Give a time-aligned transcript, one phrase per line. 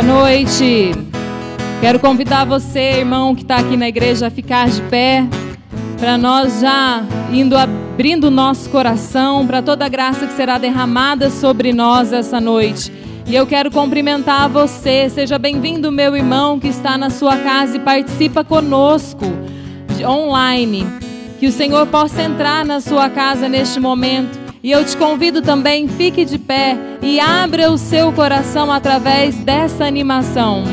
[0.00, 0.92] Boa noite.
[1.80, 5.26] Quero convidar você, irmão, que está aqui na igreja, a ficar de pé,
[5.98, 7.02] para nós já
[7.32, 12.40] indo abrindo o nosso coração para toda a graça que será derramada sobre nós essa
[12.40, 12.92] noite.
[13.26, 15.10] E eu quero cumprimentar você.
[15.10, 19.24] Seja bem-vindo, meu irmão que está na sua casa e participa conosco
[20.04, 20.86] online.
[21.40, 25.88] Que o Senhor possa entrar na sua casa neste momento e eu te convido também,
[25.88, 30.64] fique de pé e abra o seu coração através dessa animação.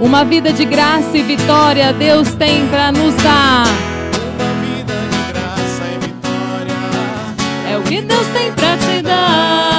[0.00, 3.64] Uma vida de graça e vitória Deus tem para nos dar.
[3.66, 7.72] Uma vida de graça e vitória.
[7.72, 9.77] É o que Deus tem para te dar.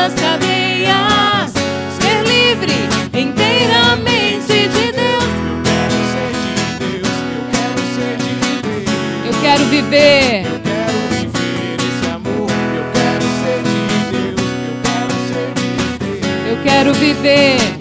[0.00, 1.52] Com todas as cadeias.
[2.00, 2.72] Ser livre
[3.12, 5.30] inteiramente de Deus.
[5.46, 8.88] Eu quero ser de Deus, eu quero ser de Deus.
[9.26, 10.46] Eu quero viver.
[10.46, 12.50] Eu quero viver esse amor.
[12.76, 15.68] Eu quero ser de Deus, eu quero ser de
[16.08, 16.48] Deus.
[16.48, 17.79] Eu quero viver.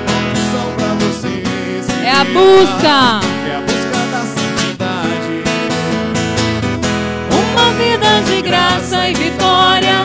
[0.75, 1.43] pra você
[2.03, 3.21] é a busca.
[3.47, 5.43] É a busca da santidade.
[7.31, 10.03] Uma vida de graça e vitória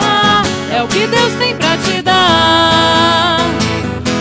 [0.72, 3.38] é o que Deus tem pra te dar.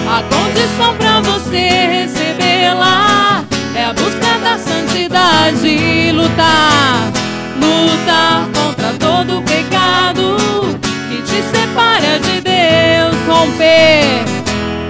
[0.09, 3.43] A condição pra você recebê-la
[3.75, 7.11] é a busca da santidade e lutar,
[7.61, 10.76] lutar contra todo pecado
[11.37, 14.25] te separa de Deus, romper,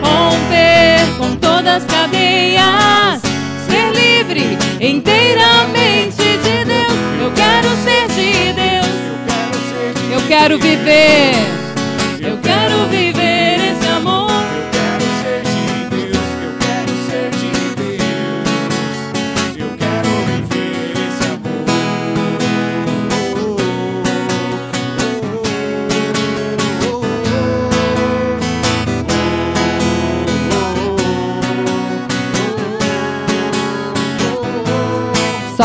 [0.02, 3.22] romper com todas as cadeias,
[3.68, 6.98] ser livre inteiramente de Deus.
[7.22, 8.88] Eu quero ser de Deus.
[10.10, 11.34] Eu quero viver,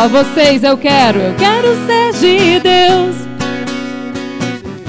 [0.02, 3.14] Só vocês eu quero, eu quero ser de Deus.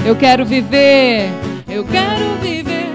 [0.04, 1.30] Eu quero viver,
[1.68, 2.88] eu quero viver.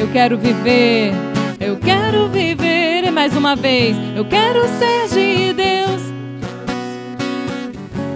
[0.00, 1.12] Eu quero viver,
[1.60, 3.04] eu quero viver.
[3.04, 6.02] E mais uma vez, eu quero ser de Deus.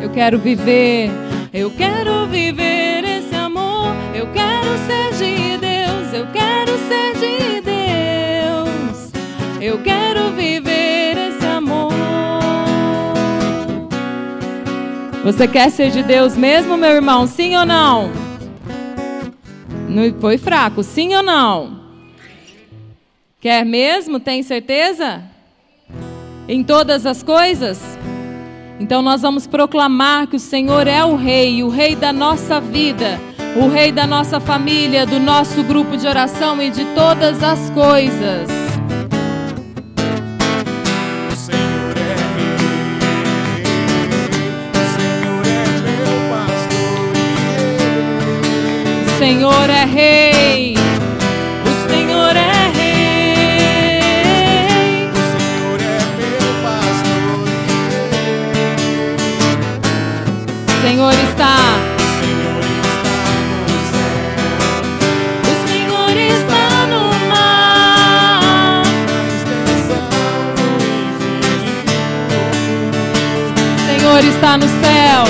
[0.03, 1.13] Eu quero viver,
[1.55, 3.95] eu quero viver esse amor.
[4.13, 7.56] Eu quero ser de Deus, eu quero ser de Deus.
[10.37, 11.93] Viver esse amor.
[15.25, 17.27] Você quer ser de Deus mesmo, meu irmão?
[17.27, 18.11] Sim ou não?
[19.89, 21.81] Não foi fraco, sim ou não?
[23.41, 24.21] Quer mesmo?
[24.21, 25.23] Tem certeza?
[26.47, 27.81] Em todas as coisas?
[28.79, 33.19] Então nós vamos proclamar que o Senhor é o Rei, o Rei da nossa vida,
[33.57, 38.66] o Rei da nossa família, do nosso grupo de oração e de todas as coisas.
[49.27, 50.77] Senhor é Rei,
[51.65, 54.01] o Senhor é Rei.
[55.11, 57.43] o Senhor é meu pastor.
[60.81, 61.57] Senhor está,
[61.99, 62.95] o Senhor está
[63.67, 64.63] no céu,
[65.43, 68.83] o Senhor está no mar.
[73.75, 75.25] O Senhor está no céu,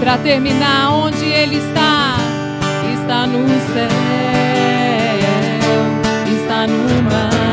[0.00, 2.16] para terminar, onde Ele está?
[2.94, 3.88] Está no céu,
[6.26, 7.49] está no mar,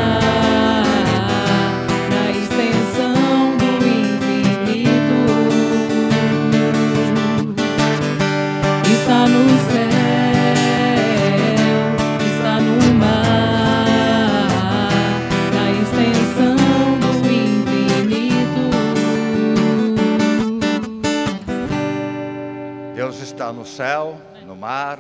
[23.78, 25.00] céu, no mar,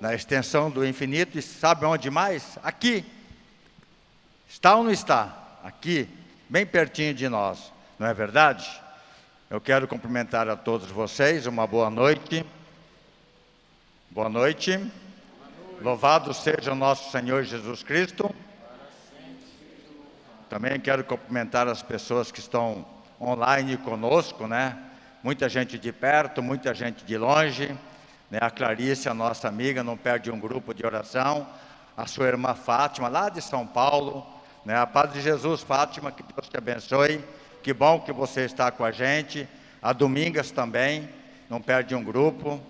[0.00, 2.58] na extensão do infinito e sabe onde mais?
[2.62, 3.04] Aqui.
[4.48, 5.58] Está ou não está?
[5.62, 6.08] Aqui,
[6.48, 8.66] bem pertinho de nós, não é verdade?
[9.50, 12.46] Eu quero cumprimentar a todos vocês, uma boa noite.
[14.10, 14.90] Boa noite.
[15.82, 18.34] Louvado seja o nosso Senhor Jesus Cristo.
[20.48, 22.86] Também quero cumprimentar as pessoas que estão
[23.20, 24.78] online conosco, né?
[25.22, 27.78] Muita gente de perto, muita gente de longe.
[28.28, 28.38] Né?
[28.40, 31.46] A Clarice, a nossa amiga, não perde um grupo de oração.
[31.96, 34.26] A sua irmã Fátima, lá de São Paulo.
[34.64, 34.76] Né?
[34.76, 37.24] A paz de Jesus, Fátima, que Deus te abençoe.
[37.62, 39.48] Que bom que você está com a gente.
[39.80, 41.08] A Domingas também,
[41.48, 42.60] não perde um grupo.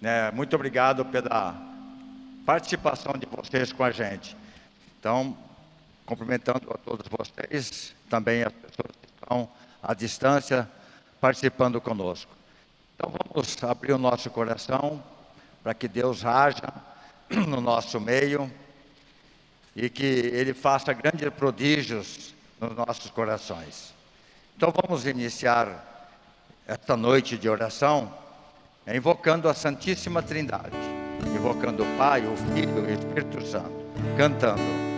[0.00, 0.30] Né?
[0.30, 1.60] Muito obrigado pela
[2.46, 4.36] participação de vocês com a gente.
[5.00, 5.36] Então,
[6.06, 9.48] cumprimentando a todos vocês, também as pessoas que estão
[9.82, 10.70] à distância
[11.20, 12.30] participando conosco.
[12.96, 15.02] Então vamos abrir o nosso coração
[15.62, 16.72] para que Deus haja
[17.46, 18.50] no nosso meio
[19.76, 23.94] e que Ele faça grandes prodígios nos nossos corações.
[24.56, 25.86] Então vamos iniciar
[26.66, 28.12] esta noite de oração
[28.86, 30.76] invocando a Santíssima Trindade,
[31.34, 33.72] invocando o Pai, o Filho e o Espírito Santo,
[34.16, 34.89] cantando.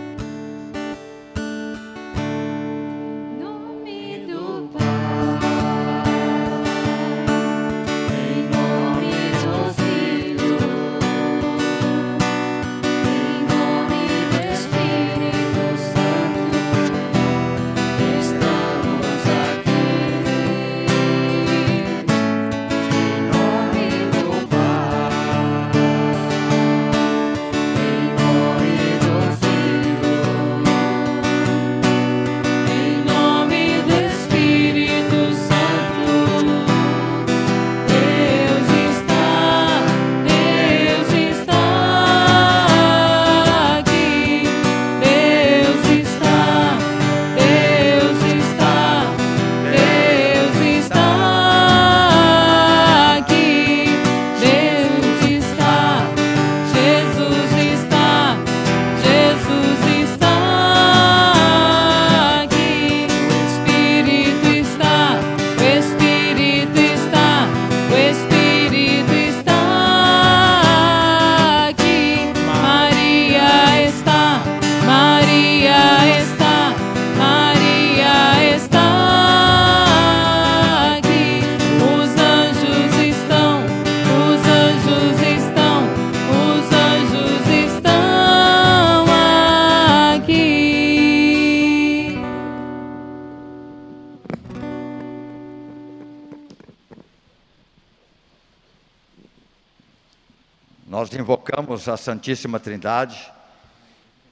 [101.73, 103.31] Invocamos a Santíssima Trindade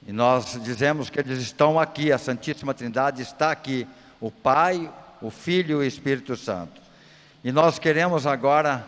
[0.06, 3.86] e nós dizemos que eles estão aqui, a Santíssima Trindade está aqui,
[4.20, 6.80] o Pai, o Filho e o Espírito Santo.
[7.42, 8.84] E nós queremos agora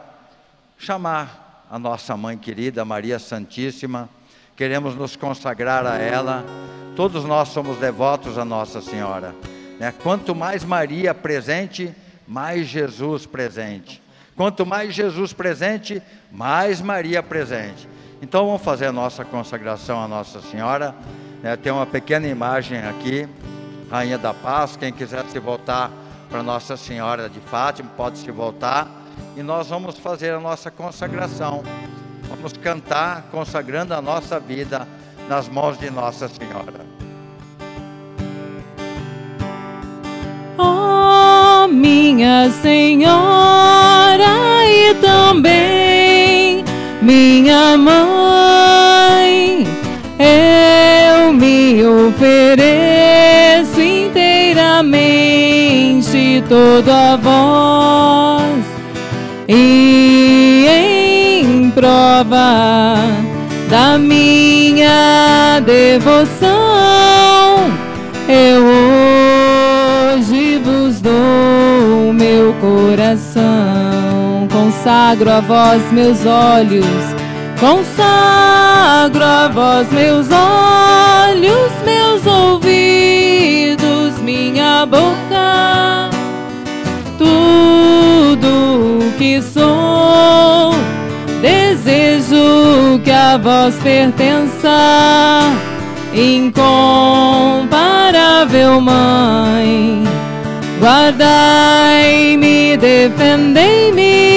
[0.78, 4.08] chamar a nossa mãe querida, Maria Santíssima,
[4.56, 6.44] queremos nos consagrar a ela.
[6.94, 9.34] Todos nós somos devotos a Nossa Senhora.
[9.80, 9.92] Né?
[10.02, 11.92] Quanto mais Maria presente,
[12.26, 14.00] mais Jesus presente.
[14.36, 17.93] Quanto mais Jesus presente, mais Maria presente.
[18.24, 20.94] Então vamos fazer a nossa consagração a Nossa Senhora.
[21.42, 21.56] né?
[21.56, 23.28] tem uma pequena imagem aqui,
[23.90, 24.78] Rainha da Paz.
[24.78, 25.90] Quem quiser se voltar
[26.30, 28.88] para Nossa Senhora de Fátima, pode se voltar.
[29.36, 31.62] E nós vamos fazer a nossa consagração.
[32.30, 34.88] Vamos cantar consagrando a nossa vida
[35.28, 36.80] nas mãos de Nossa Senhora.
[40.56, 44.24] Ó minha Senhora
[44.66, 46.03] e também
[47.04, 49.66] minha mãe,
[50.18, 58.64] eu me ofereço inteiramente todo a vós.
[59.46, 62.96] E em prova
[63.68, 66.64] da minha devoção
[68.28, 68.64] eu
[70.16, 73.42] hoje vos dou meu coração,
[74.54, 76.86] consagro a vós meus olhos,
[77.58, 86.08] consagro a vós meus olhos, meus ouvidos, minha boca,
[87.18, 90.72] tudo que sou,
[91.42, 95.50] desejo que a vós pertença
[96.14, 97.20] incomparável
[98.80, 100.04] Mãe,
[100.80, 104.33] guardai-me, defendei-me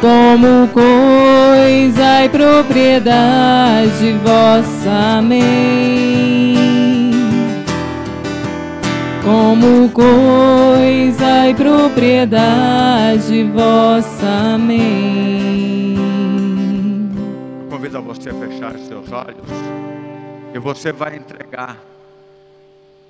[0.00, 4.90] como coisa e propriedade vossa.
[5.18, 6.56] Amém.
[9.24, 14.26] Como coisa e propriedade vossa.
[14.54, 15.96] Amém.
[17.70, 19.48] Convido a você a fechar seus olhos
[20.54, 21.76] e você vai entregar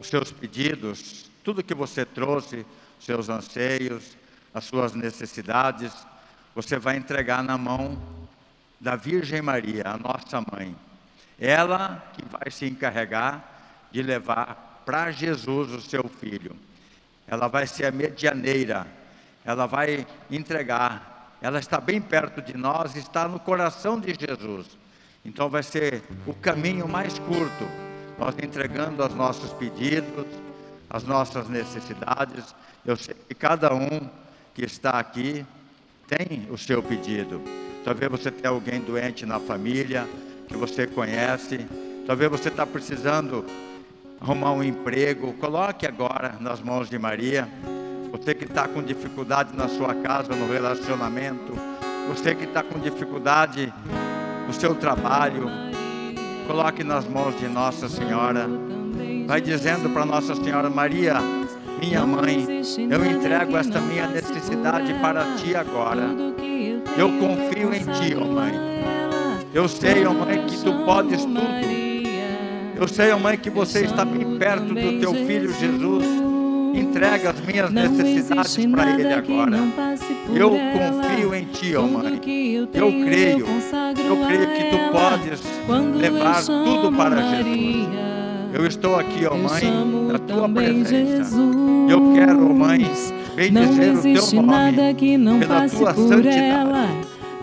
[0.00, 2.66] os seus pedidos, tudo que você trouxe,
[3.00, 4.16] seus anseios,
[4.52, 5.93] as suas necessidades,
[6.56, 7.98] você vai entregar na mão
[8.80, 10.75] da Virgem Maria, a nossa mãe.
[11.38, 13.44] Ela que vai se encarregar
[13.92, 16.56] de levar para Jesus o seu filho.
[17.28, 18.86] Ela vai ser a medianeira,
[19.44, 21.36] ela vai entregar.
[21.42, 24.66] Ela está bem perto de nós, está no coração de Jesus.
[25.26, 27.68] Então vai ser o caminho mais curto,
[28.18, 30.26] nós entregando os nossos pedidos,
[30.88, 32.54] as nossas necessidades.
[32.82, 34.08] Eu sei que cada um
[34.54, 35.44] que está aqui
[36.06, 37.40] tem o seu pedido.
[37.84, 40.08] Talvez você tenha alguém doente na família
[40.48, 41.66] que você conhece.
[42.06, 43.44] Talvez você está precisando
[44.20, 45.32] arrumar um emprego.
[45.34, 47.48] Coloque agora nas mãos de Maria.
[48.12, 51.52] Você que está com dificuldade na sua casa, no relacionamento.
[52.08, 53.72] Você que está com dificuldade
[54.46, 55.48] no seu trabalho.
[56.46, 58.48] Coloque nas mãos de Nossa Senhora.
[59.26, 61.14] Vai dizendo para Nossa Senhora Maria,
[61.80, 62.47] minha mãe,
[62.90, 66.09] eu entrego esta minha necessidade para ti agora.
[66.97, 68.52] Eu confio em ti, ó mãe.
[69.52, 71.76] Eu sei, ó mãe, que tu podes tudo.
[72.78, 76.04] Eu sei, ó mãe, que você está bem perto do teu filho Jesus.
[76.75, 79.59] Entrega as minhas necessidades para ele agora.
[80.35, 82.21] Eu confio em ti, ó mãe.
[82.75, 83.47] Eu creio.
[83.99, 85.42] Eu creio que tu podes
[85.99, 88.05] levar tudo para Jesus.
[88.56, 89.70] Eu estou aqui, ó mãe,
[90.10, 91.36] na tua presença.
[91.90, 92.90] Eu quero, ó mãe,
[93.36, 94.42] bendizer o teu
[95.18, 96.88] nome pela tua santidade.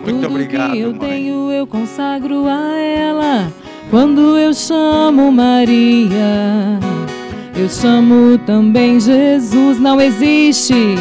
[0.00, 0.98] Muito Tudo obrigado, que eu mãe.
[0.98, 3.46] tenho eu consagro a ela.
[3.90, 6.80] Quando eu chamo Maria,
[7.56, 9.78] eu chamo também Jesus.
[9.78, 10.96] Não existe,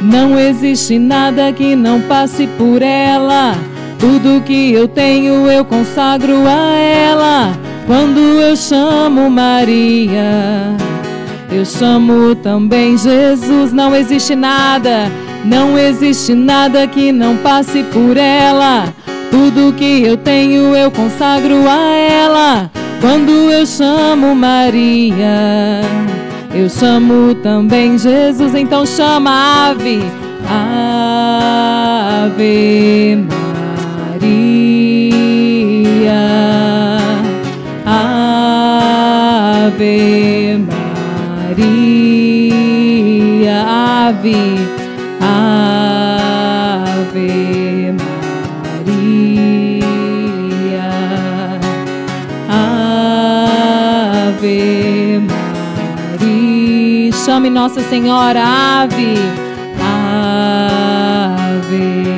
[0.00, 3.56] não existe nada que não passe por ela.
[3.98, 7.58] Tudo que eu tenho eu consagro a ela.
[7.88, 10.76] Quando eu chamo Maria,
[11.50, 13.72] eu chamo também Jesus.
[13.72, 15.10] Não existe nada,
[15.42, 18.92] não existe nada que não passe por ela.
[19.30, 22.70] Tudo que eu tenho eu consagro a ela.
[23.00, 25.80] Quando eu chamo Maria,
[26.54, 28.54] eu chamo também Jesus.
[28.54, 30.02] Então chama ave,
[32.20, 33.18] ave
[34.12, 34.67] Maria,
[39.78, 41.68] Ave Maria,
[44.08, 44.34] Ave,
[45.20, 45.92] Ave
[47.92, 48.90] Maria,
[54.28, 57.12] Ave Maria.
[57.24, 58.42] Chame Nossa Senhora,
[58.82, 59.14] Ave,
[61.60, 62.17] Ave.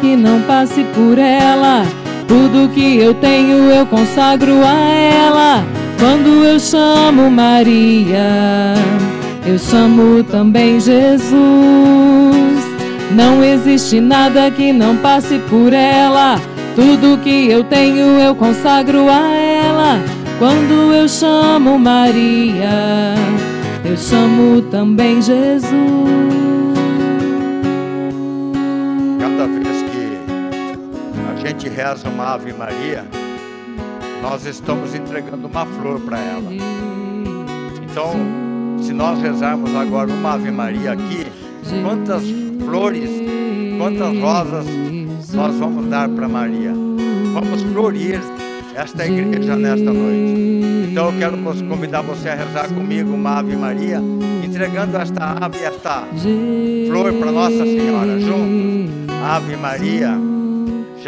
[0.00, 1.84] que não passe por ela.
[2.26, 5.64] Tudo que eu tenho eu consagro a ela.
[5.98, 8.74] Quando eu chamo Maria,
[9.46, 11.38] eu chamo também Jesus.
[13.10, 16.38] Não existe nada que não passe por ela.
[16.76, 20.00] Tudo que eu tenho eu consagro a ela.
[20.38, 23.14] Quando eu chamo Maria,
[23.84, 26.37] eu chamo também Jesus.
[31.58, 33.04] Gente reza uma Ave Maria,
[34.22, 36.52] nós estamos entregando uma flor para ela.
[37.82, 38.12] Então,
[38.80, 41.26] se nós rezarmos agora uma Ave Maria aqui,
[41.82, 42.22] quantas
[42.64, 43.10] flores,
[43.76, 44.66] quantas rosas
[45.32, 46.72] nós vamos dar para Maria?
[47.32, 48.20] Vamos florir
[48.76, 50.88] esta igreja nesta noite.
[50.92, 51.36] Então eu quero
[51.68, 54.00] convidar você a rezar comigo uma Ave Maria,
[54.44, 56.06] entregando esta ave, esta
[56.86, 59.08] flor para Nossa Senhora, juntos.
[59.24, 60.16] Ave Maria,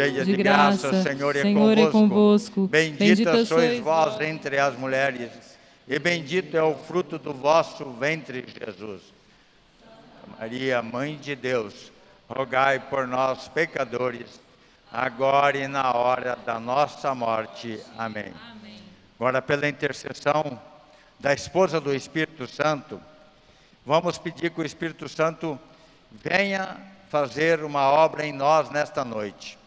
[0.09, 1.91] cheia de, graça, Senhor é Senhor é convosco.
[1.91, 2.67] convosco.
[2.67, 4.19] Bendita, Bendita sois vós.
[4.21, 5.29] entre as mulheres,
[5.87, 9.01] e bendito é o fruto do vosso ventre, Jesus.
[10.39, 11.91] Maria, Mãe de Deus,
[12.27, 14.39] rogai por nós, pecadores,
[14.91, 17.79] agora e na hora da nossa morte.
[17.97, 18.33] Amém.
[19.19, 20.59] Agora, pela intercessão
[21.19, 22.99] da esposa do Espírito Santo,
[23.85, 25.59] vamos pedir que o Espírito Santo
[26.11, 26.77] venha
[27.09, 29.59] fazer uma obra em nós nesta noite,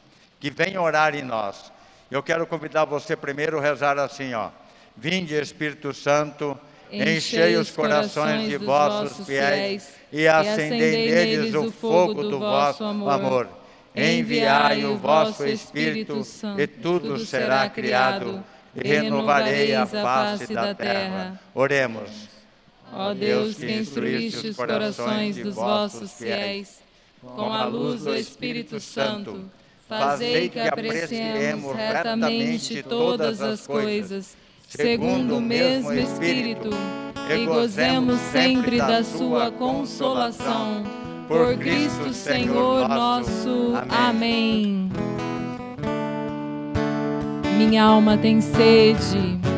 [0.44, 1.72] que venha orar em nós.
[2.11, 4.50] Eu quero convidar você primeiro a rezar assim, ó.
[4.94, 6.54] Vinde, Espírito Santo,
[6.92, 13.48] enchei os corações de vossos fiéis e acendei neles o fogo do vosso amor.
[13.96, 16.20] Enviai o vosso Espírito
[16.59, 18.44] e tudo será criado
[18.76, 21.40] e renovarei a face da terra.
[21.54, 22.28] Oremos.
[22.92, 26.83] Ó Deus, que instruíste os corações dos vossos fiéis
[27.22, 29.50] com a luz do Espírito Santo,
[29.88, 34.37] fazei que apreciemos retamente todas as coisas,
[34.68, 36.70] segundo o mesmo Espírito,
[37.31, 40.85] e gozemos sempre da sua consolação.
[41.29, 43.73] Por Cristo Senhor nosso.
[43.88, 44.90] Amém.
[47.57, 49.53] Minha alma tem sede.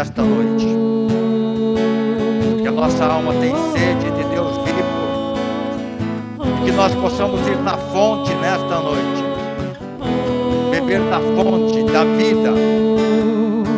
[0.00, 0.66] Nesta noite.
[2.62, 4.82] Que a nossa alma tem sede de Deus vivo.
[6.58, 9.22] E que nós possamos ir na fonte nesta noite.
[10.70, 12.50] Beber da fonte da vida.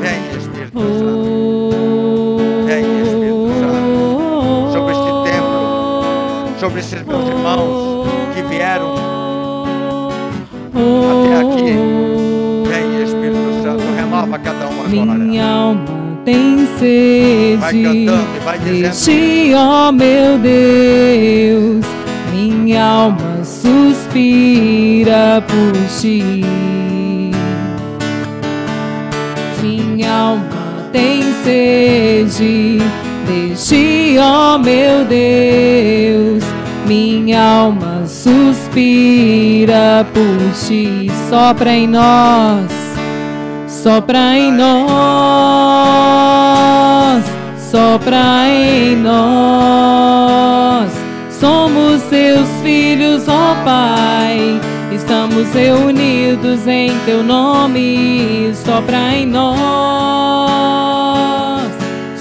[0.00, 2.66] Vem, Espírito Santo.
[2.66, 4.72] Vem, Espírito Santo.
[4.72, 6.61] Sobre este templo.
[6.61, 8.94] Sobre esses meus irmãos que vieram
[10.70, 11.74] até aqui.
[12.68, 13.82] Vem, Espírito Santo.
[13.96, 15.18] Renova cada um agora.
[15.18, 15.91] Minha alma
[16.24, 17.56] tem sede.
[17.61, 18.90] Vai cantando vai dizendo.
[18.90, 21.85] de ti, ó meu Deus.
[22.32, 26.42] Minha alma suspira por ti.
[29.62, 32.78] Minha alma tem sede
[33.26, 36.42] de ti, ó meu Deus.
[36.87, 41.11] Minha alma suspira por ti.
[41.28, 42.82] Sopra em nós
[43.82, 44.87] sopra em nós,
[47.72, 50.92] sopra em nós.
[51.30, 54.61] Somos seus filhos, ó Pai,
[54.92, 58.52] estamos reunidos em teu nome.
[58.54, 59.62] Sopra em nós,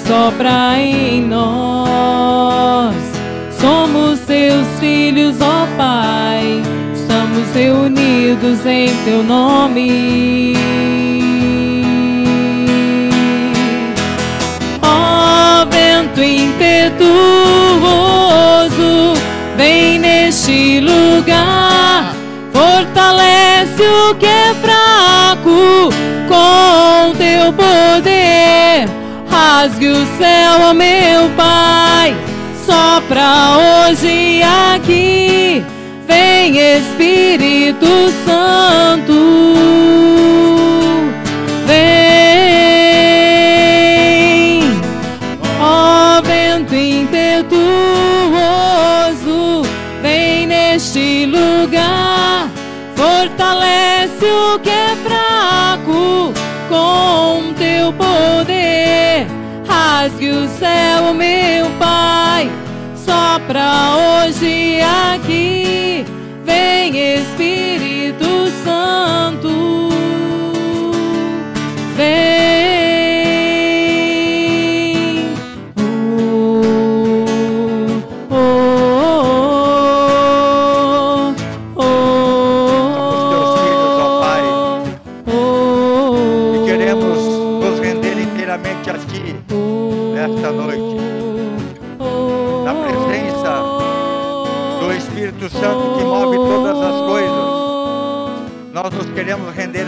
[0.08, 2.96] sopra em nós.
[3.60, 6.62] Somos seus filhos, ó Pai,
[6.96, 10.56] estamos reunidos em teu nome.
[16.24, 17.14] Impetuoso,
[19.58, 22.16] vem neste lugar,
[22.54, 25.90] fortalece o que é fraco
[26.28, 28.88] com teu poder.
[29.30, 32.16] Rasgue o céu, ó meu Pai,
[32.66, 34.42] Sopra hoje
[34.74, 35.64] aqui,
[36.08, 37.88] vem Espírito
[38.26, 39.61] Santo.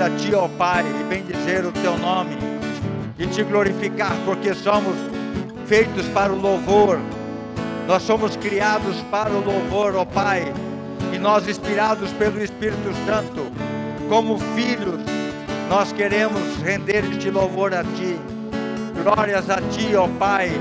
[0.03, 2.37] A Ti, ó Pai, e bendizer o Teu nome
[3.17, 4.95] e Te glorificar, porque somos
[5.65, 6.99] feitos para o louvor.
[7.87, 10.51] Nós somos criados para o louvor, ó Pai,
[11.13, 13.45] e nós, inspirados pelo Espírito Santo,
[14.09, 14.99] como filhos,
[15.69, 18.17] nós queremos render este louvor a Ti.
[19.01, 20.51] Glórias a Ti, ó Pai,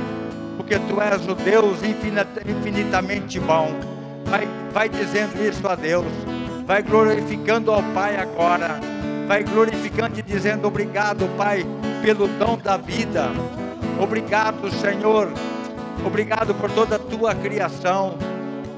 [0.56, 3.70] porque Tu és o Deus infinita- infinitamente bom.
[4.26, 6.06] Vai, vai dizendo isso a Deus,
[6.66, 8.80] vai glorificando ao Pai agora,
[9.32, 11.64] vai glorificando e dizendo obrigado, Pai,
[12.02, 13.30] pelo dom da vida.
[13.98, 15.32] Obrigado, Senhor,
[16.04, 18.18] obrigado por toda a Tua criação.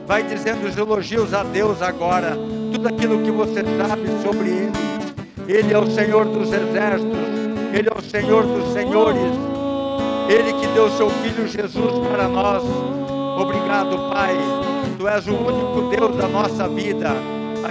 [0.06, 2.38] Vai dizendo os elogios a Deus agora,
[2.72, 4.72] tudo aquilo que você sabe sobre Ele.
[5.48, 7.28] Ele é o Senhor dos exércitos,
[7.72, 9.32] Ele é o Senhor dos senhores.
[10.28, 12.62] Ele que deu seu filho Jesus para nós.
[13.40, 14.36] Obrigado, Pai.
[14.96, 17.10] Tu és o único Deus da nossa vida,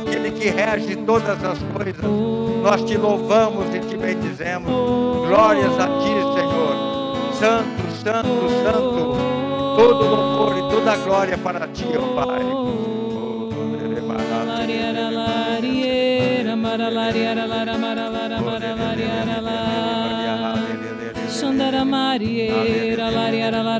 [0.03, 2.03] aquele que rege todas as coisas.
[2.61, 4.71] Nós te louvamos e te bendizemos.
[5.27, 6.75] Glórias a ti, Senhor.
[7.39, 9.17] Santo, santo, santo.
[9.75, 12.41] Todo louvor e toda glória para ti, ó Pai.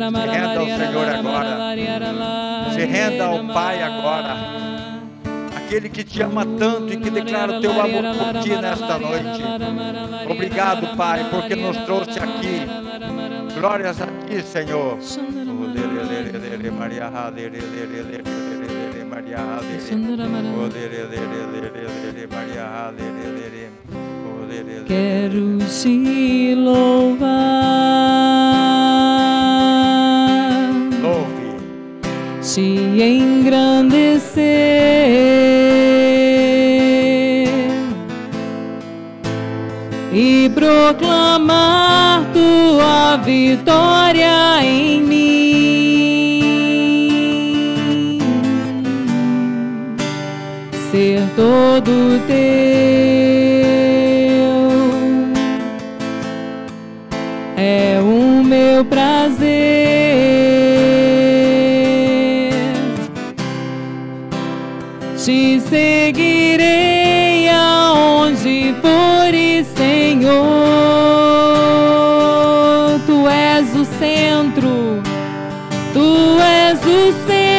[0.04, 2.74] Se renda ao Senhor agora.
[2.74, 4.73] Se renda ao Pai agora.
[5.74, 9.42] Aquele que te ama tanto e que declara o teu amor por ti nesta noite.
[10.30, 12.62] Obrigado, Pai, porque nos trouxe aqui.
[13.56, 15.00] Glórias a ti, Senhor.
[24.86, 27.24] Quero te louvar,
[32.54, 32.62] te
[33.02, 34.44] engrandecer
[40.14, 45.24] e proclamar tua vitória em mim.
[50.92, 53.13] Ser todo teu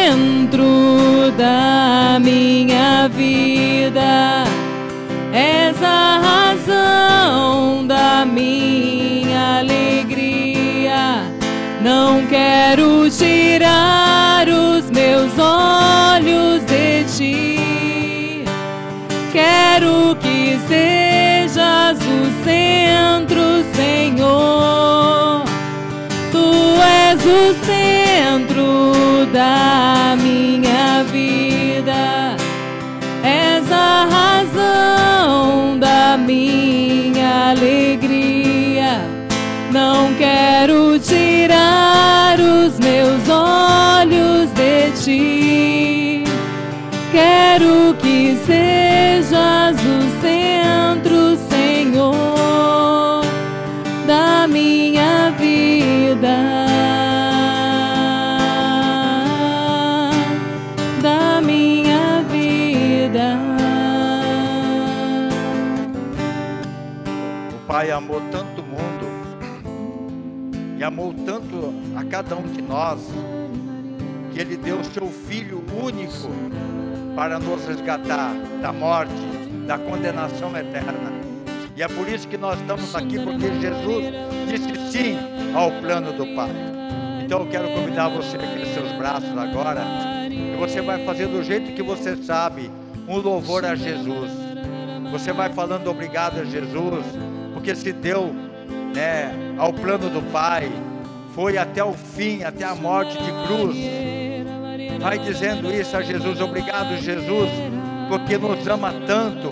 [0.04, 4.44] centro da minha vida.
[5.32, 11.22] És a razão da minha alegria.
[11.82, 18.44] Não quero tirar os meus olhos de ti.
[19.32, 25.44] Quero que sejas o centro, Senhor.
[26.30, 29.93] Tu és o centro da
[39.94, 46.24] Não quero tirar os meus olhos de ti.
[47.12, 48.83] Quero que sejas
[72.14, 73.00] cada um de nós
[74.32, 76.30] que Ele deu o seu Filho único
[77.16, 79.12] para nos resgatar da morte,
[79.66, 81.12] da condenação eterna.
[81.76, 84.04] E é por isso que nós estamos aqui, porque Jesus
[84.46, 85.18] disse sim
[85.56, 86.52] ao plano do Pai.
[87.24, 89.82] Então eu quero convidar você aqui nos seus braços agora,
[90.30, 92.70] e você vai fazer do jeito que você sabe,
[93.08, 94.30] um louvor a Jesus.
[95.10, 97.04] Você vai falando obrigado a Jesus,
[97.52, 98.32] porque se deu
[98.94, 100.70] né, ao plano do Pai,
[101.34, 103.76] foi até o fim, até a morte de cruz.
[105.00, 107.50] Vai dizendo isso a Jesus, obrigado Jesus,
[108.08, 109.50] porque nos ama tanto.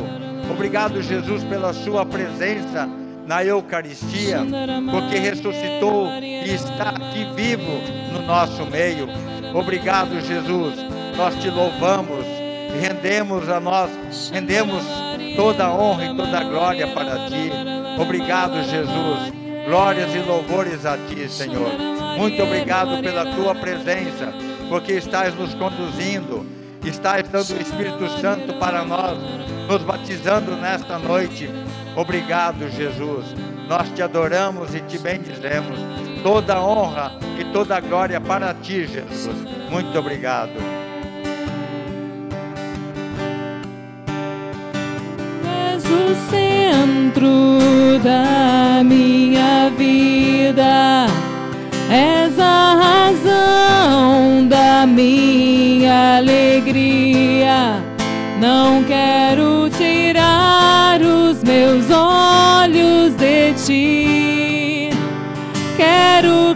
[0.51, 2.89] Obrigado Jesus pela sua presença
[3.27, 4.41] na Eucaristia,
[4.91, 7.73] porque ressuscitou e está aqui vivo
[8.13, 9.09] no nosso meio.
[9.55, 10.75] Obrigado Jesus,
[11.17, 12.43] nós te louvamos
[12.81, 13.91] rendemos a nós,
[14.33, 14.83] rendemos
[15.37, 17.51] toda a honra e toda a glória para ti.
[18.01, 19.42] Obrigado Jesus.
[19.65, 21.73] Glórias e louvores a Ti, Senhor.
[22.19, 24.33] Muito obrigado pela Tua presença,
[24.69, 26.45] porque estás nos conduzindo,
[26.85, 29.17] estás dando o Espírito Santo para nós,
[29.69, 31.49] nos batizando nesta noite.
[31.97, 33.27] Obrigado, Jesus.
[33.69, 35.79] Nós te adoramos e te bendizemos.
[36.23, 39.37] Toda honra e toda glória para Ti, Jesus.
[39.71, 40.82] Muito obrigado.
[45.85, 51.07] O centro da minha vida,
[51.91, 57.83] és a razão da minha alegria.
[58.41, 64.91] Não quero tirar os meus olhos de ti.
[65.77, 66.52] Quero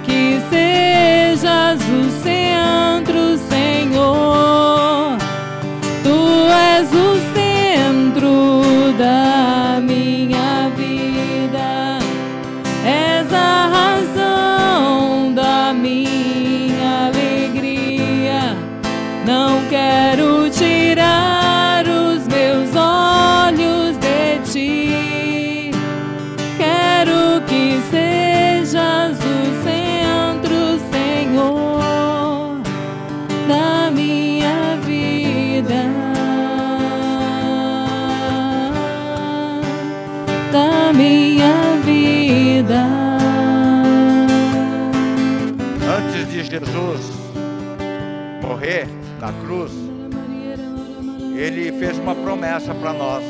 [52.36, 53.24] promessa para nós.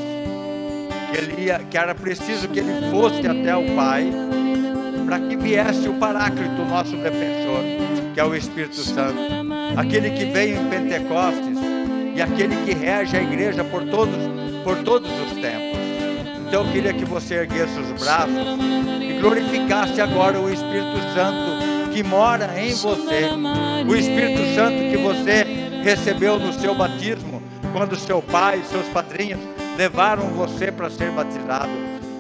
[1.11, 4.11] Que, ele ia, que era preciso que ele fosse até o Pai
[5.07, 7.63] para que viesse o Paráclito, nosso defensor,
[8.13, 9.19] que é o Espírito Santo,
[9.77, 11.59] aquele que veio em Pentecostes
[12.17, 14.17] e aquele que rege a igreja por todos,
[14.65, 15.79] por todos os tempos.
[16.49, 18.35] Então eu queria que você erguesse os braços
[19.01, 23.31] e glorificasse agora o Espírito Santo que mora em você,
[23.89, 25.45] o Espírito Santo que você
[25.85, 27.41] recebeu no seu batismo,
[27.77, 29.39] quando seu pai, seus padrinhos
[29.77, 31.69] levaram você para ser batizado.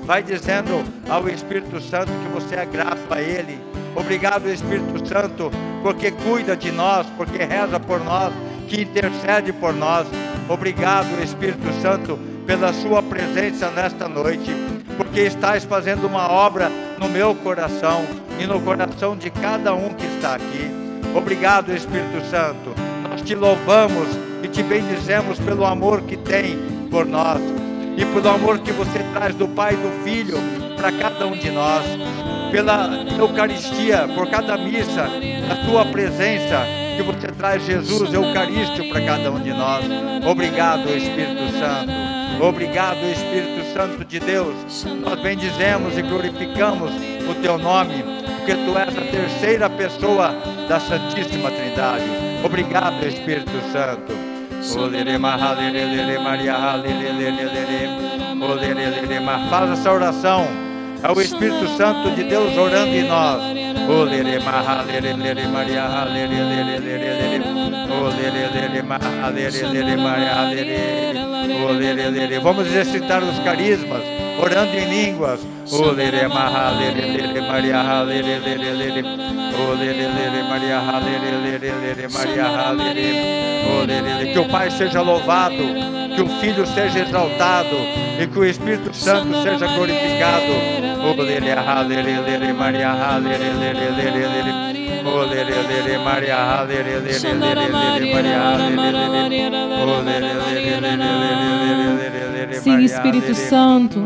[0.04, 3.58] Vai dizendo ao Espírito Santo que você é grato a Ele.
[3.94, 5.50] Obrigado, Espírito Santo,
[5.82, 8.34] porque cuida de nós, porque reza por nós,
[8.68, 10.06] que intercede por nós.
[10.46, 14.50] Obrigado, Espírito Santo, pela Sua presença nesta noite,
[14.98, 18.04] porque estás fazendo uma obra no meu coração
[18.38, 20.70] e no coração de cada um que está aqui.
[21.14, 22.74] Obrigado, Espírito Santo.
[23.08, 26.58] Nós te louvamos e te bendizemos pelo amor que tem
[26.90, 27.40] por nós
[27.96, 30.38] e pelo amor que você traz do Pai e do Filho
[30.76, 31.84] para cada um de nós,
[32.52, 35.08] pela Eucaristia, por cada missa,
[35.50, 39.84] a tua presença que você traz Jesus Eucarístico para cada um de nós.
[40.26, 41.92] Obrigado, Espírito Santo.
[42.42, 44.84] Obrigado, Espírito Santo de Deus.
[45.02, 46.92] Nós bendizemos e glorificamos
[47.28, 48.04] o teu nome,
[48.36, 50.34] porque tu és a terceira pessoa
[50.68, 52.25] da Santíssima Trindade.
[52.44, 54.12] Obrigado, Espírito Santo.
[59.48, 60.46] Faz essa oração.
[61.02, 63.42] É o Espírito Santo de Deus orando em nós.
[72.42, 74.02] Vamos exercitar os carismas,
[74.42, 75.40] orando em línguas.
[84.32, 85.56] Que o Pai seja louvado,
[86.14, 87.76] que o Filho seja exaltado
[88.20, 90.52] e que o Espírito Santo seja glorificado.
[102.60, 104.02] Sim, Espírito Santo,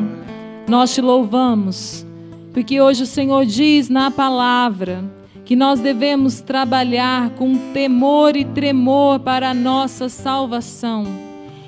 [0.68, 2.06] nós te louvamos,
[2.52, 5.19] porque hoje o Senhor diz na palavra
[5.50, 11.04] que nós devemos trabalhar com temor e tremor para a nossa salvação.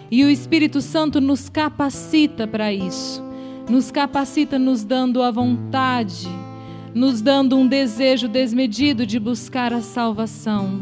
[0.09, 3.21] E o Espírito Santo nos capacita para isso,
[3.68, 6.29] nos capacita nos dando a vontade,
[6.95, 10.81] nos dando um desejo desmedido de buscar a salvação.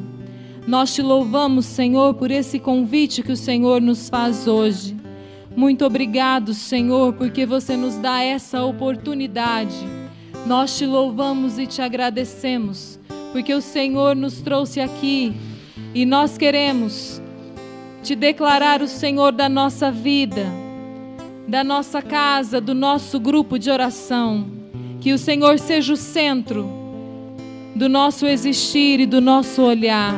[0.66, 4.94] Nós te louvamos, Senhor, por esse convite que o Senhor nos faz hoje.
[5.56, 9.99] Muito obrigado, Senhor, porque você nos dá essa oportunidade.
[10.46, 12.98] Nós te louvamos e te agradecemos,
[13.32, 15.34] porque o Senhor nos trouxe aqui
[15.94, 17.20] e nós queremos
[18.02, 20.46] te declarar o Senhor da nossa vida,
[21.46, 24.46] da nossa casa, do nosso grupo de oração.
[25.00, 26.68] Que o Senhor seja o centro
[27.74, 30.14] do nosso existir e do nosso olhar.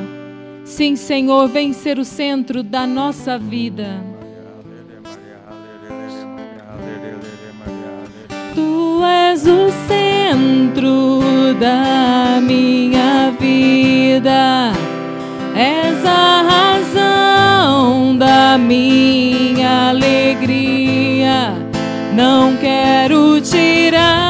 [0.64, 4.11] Sim, Senhor, vem ser o centro da nossa vida.
[8.54, 14.72] Tu és o centro da minha vida,
[15.56, 21.54] és a razão da minha alegria.
[22.14, 24.21] Não quero tirar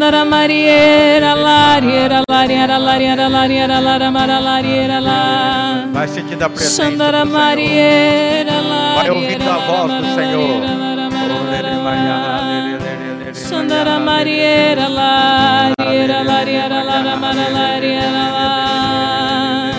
[0.00, 5.84] Xandara mariera, lariera, lariera, lariera, lariera, lara, mara lariera, la.
[5.92, 7.26] Vai sentindo a presença Senhor.
[7.26, 8.62] Mariera,
[8.94, 10.62] Vai ouvindo a voz do Senhor.
[13.34, 19.72] Xandara Mariera, Lariera, Lariera, Lara, Mara, Lariera, La.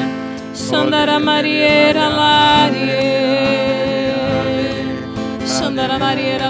[0.53, 3.41] Xandara Mariera, Lariera.
[5.47, 6.47] Xandara Mariera,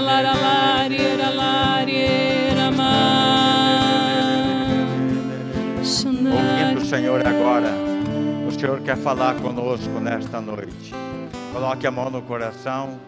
[8.62, 10.92] Senhor quer falar conosco nesta noite.
[11.52, 13.00] Coloque a mão no coração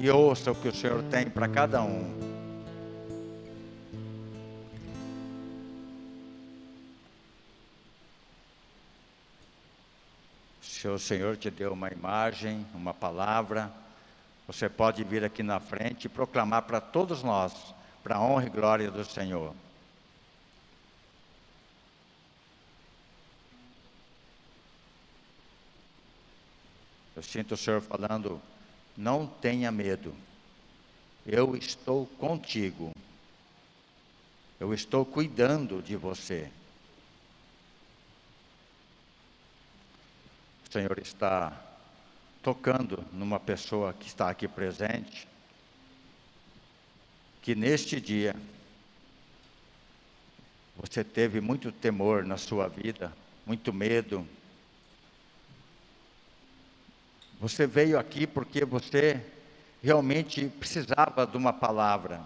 [0.00, 2.12] e ouça o que o Senhor tem para cada um.
[10.60, 13.70] Se o Senhor te deu uma imagem, uma palavra,
[14.44, 17.52] você pode vir aqui na frente e proclamar para todos nós,
[18.02, 19.54] para a honra e glória do Senhor.
[27.16, 28.40] Eu sinto o Senhor falando:
[28.94, 30.14] não tenha medo,
[31.26, 32.92] eu estou contigo,
[34.60, 36.50] eu estou cuidando de você.
[40.68, 41.58] O Senhor está
[42.42, 45.26] tocando numa pessoa que está aqui presente,
[47.40, 48.36] que neste dia
[50.76, 53.10] você teve muito temor na sua vida,
[53.46, 54.28] muito medo,
[57.40, 59.22] você veio aqui porque você
[59.82, 62.22] realmente precisava de uma palavra.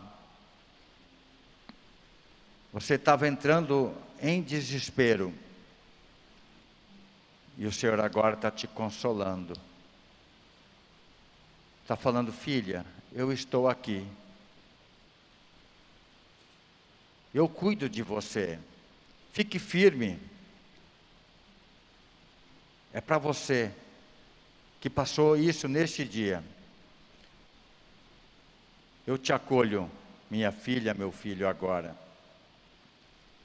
[2.73, 5.35] Você estava entrando em desespero.
[7.59, 9.55] E o Senhor agora está te consolando.
[11.83, 14.07] Está falando, filha, eu estou aqui.
[17.35, 18.59] Eu cuido de você.
[19.33, 20.19] Fique firme.
[22.93, 23.73] É para você
[24.81, 26.43] que passou isso neste dia.
[29.07, 29.91] Eu te acolho,
[30.31, 31.95] minha filha, meu filho, agora.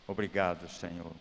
[0.08, 1.12] Obrigado, Senhor.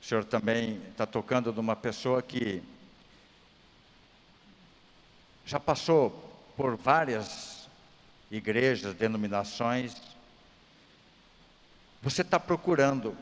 [0.00, 2.62] O Senhor também está tocando numa pessoa que
[5.46, 6.10] já passou
[6.56, 7.68] por várias
[8.30, 10.17] igrejas, denominações,
[12.02, 13.16] você está procurando.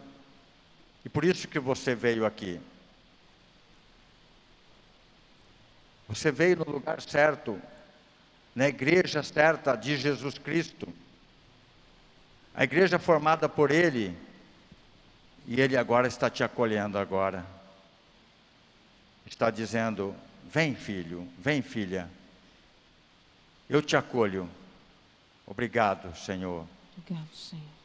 [1.04, 2.60] E por isso que você veio aqui.
[6.08, 7.60] Você veio no lugar certo.
[8.54, 10.88] na igreja certa de Jesus Cristo.
[12.54, 14.16] A igreja formada por Ele,
[15.46, 17.44] e Ele agora está te acolhendo agora.
[19.26, 22.08] Está dizendo: Vem, filho, vem, filha.
[23.68, 24.48] Eu te acolho.
[25.46, 26.66] Obrigado, Senhor.
[26.96, 27.75] Obrigado, Senhor.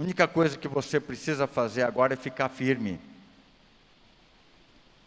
[0.00, 2.98] A única coisa que você precisa fazer agora é ficar firme.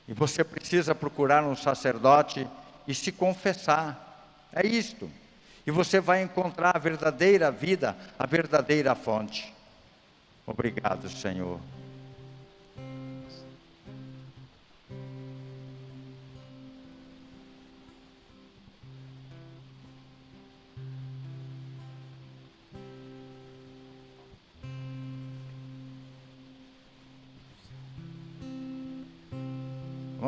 [0.07, 2.47] E você precisa procurar um sacerdote
[2.87, 4.45] e se confessar.
[4.53, 5.09] É isto.
[5.65, 9.51] E você vai encontrar a verdadeira vida, a verdadeira fonte.
[10.45, 11.59] Obrigado, Senhor.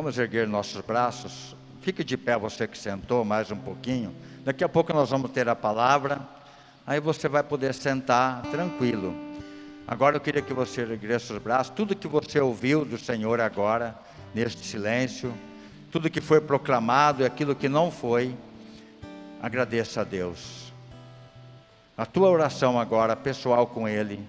[0.06, 1.56] Vamos erguer nossos braços.
[1.82, 4.14] Fique de pé, você que sentou, mais um pouquinho.
[4.44, 6.22] Daqui a pouco nós vamos ter a palavra.
[6.86, 9.16] Aí você vai poder sentar tranquilo.
[9.88, 11.74] Agora eu queria que você erguesse os braços.
[11.76, 13.96] Tudo que você ouviu do Senhor agora,
[14.32, 15.34] neste silêncio,
[15.92, 18.38] tudo que foi proclamado e aquilo que não foi,
[19.42, 20.72] agradeça a Deus.
[21.98, 24.24] A tua oração agora, pessoal com Ele,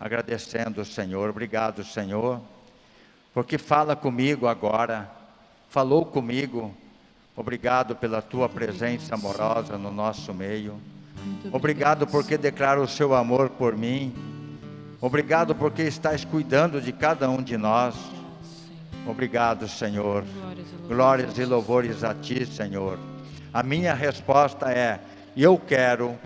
[0.00, 1.28] agradecendo o Senhor.
[1.28, 2.40] Obrigado, Senhor
[3.34, 5.10] porque fala comigo agora,
[5.68, 6.74] falou comigo.
[7.34, 10.78] Obrigado pela tua presença amorosa no nosso meio.
[11.50, 14.14] Obrigado porque declara o seu amor por mim.
[15.00, 17.94] Obrigado porque estás cuidando de cada um de nós.
[19.06, 20.24] Obrigado, Senhor.
[20.86, 22.98] Glórias e louvores a ti, Senhor.
[23.52, 25.00] A minha resposta é:
[25.36, 26.16] eu quero,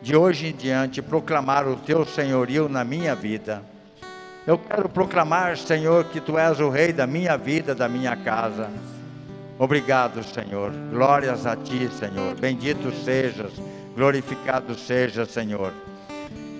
[0.00, 3.62] de hoje em diante, proclamar o teu senhorio na minha vida.
[4.46, 8.68] Eu quero proclamar, Senhor, que tu és o rei da minha vida, da minha casa.
[9.58, 10.70] Obrigado, Senhor.
[10.90, 12.34] Glórias a ti, Senhor.
[12.34, 13.52] Bendito sejas,
[13.94, 15.72] glorificado seja, Senhor.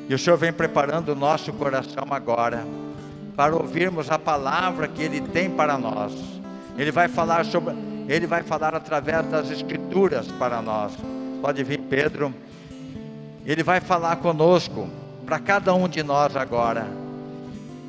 [0.09, 2.65] E o Senhor vem preparando o nosso coração agora
[3.37, 6.13] para ouvirmos a palavra que ele tem para nós.
[6.79, 7.75] Ele vai falar sobre
[8.09, 10.93] ele vai falar através das escrituras para nós.
[11.41, 12.35] Pode vir, Pedro.
[13.47, 14.89] Ele vai falar conosco,
[15.25, 17.04] para cada um de nós agora.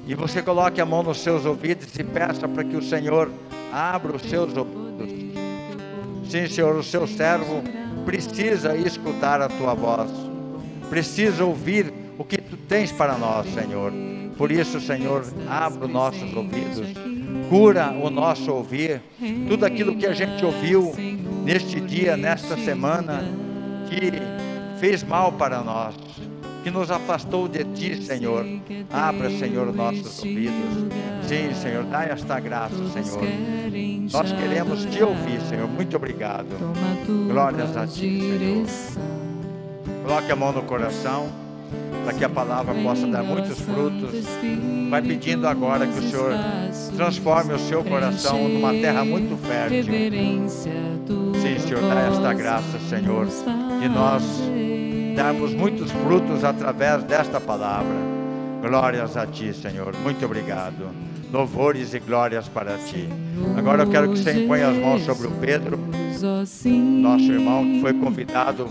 [0.08, 3.32] E você coloque a mão nos seus ouvidos e peça para que o Senhor
[3.74, 5.10] abra os seus ouvidos.
[6.30, 7.64] Sim, Senhor, o seu servo
[8.06, 10.12] precisa escutar a tua voz,
[10.90, 13.92] precisa ouvir o que tu tens para nós, Senhor.
[14.38, 16.88] Por isso, Senhor, abra os nossos ouvidos,
[17.50, 19.02] cura o nosso ouvir,
[19.48, 20.94] tudo aquilo que a gente ouviu
[21.44, 23.24] neste dia, nesta semana,
[23.90, 24.12] que
[24.80, 25.96] fez mal para nós
[26.66, 28.44] que nos afastou de ti, Senhor.
[28.92, 30.56] Abra, Senhor, nossos ouvidos.
[31.28, 33.22] Sim, Senhor, dá esta graça, Senhor.
[34.12, 35.68] Nós queremos te ouvir, Senhor.
[35.68, 36.48] Muito obrigado.
[37.32, 38.20] Glórias a ti,
[38.68, 39.06] Senhor.
[40.02, 41.28] Coloque a mão no coração,
[42.04, 44.26] para que a palavra possa dar muitos frutos.
[44.90, 46.34] Vai pedindo agora que o Senhor
[46.96, 49.84] transforme o seu coração numa terra muito fértil.
[51.40, 54.24] Sim, Senhor, dá esta graça, Senhor, de nós
[55.16, 57.96] darmos muitos frutos através desta palavra.
[58.62, 59.96] Glórias a Ti, Senhor.
[60.04, 60.90] Muito obrigado.
[61.32, 63.08] Louvores e glórias para Ti.
[63.58, 65.80] Agora eu quero que você impõe as mãos sobre o Pedro,
[67.02, 68.68] nosso irmão que foi convidado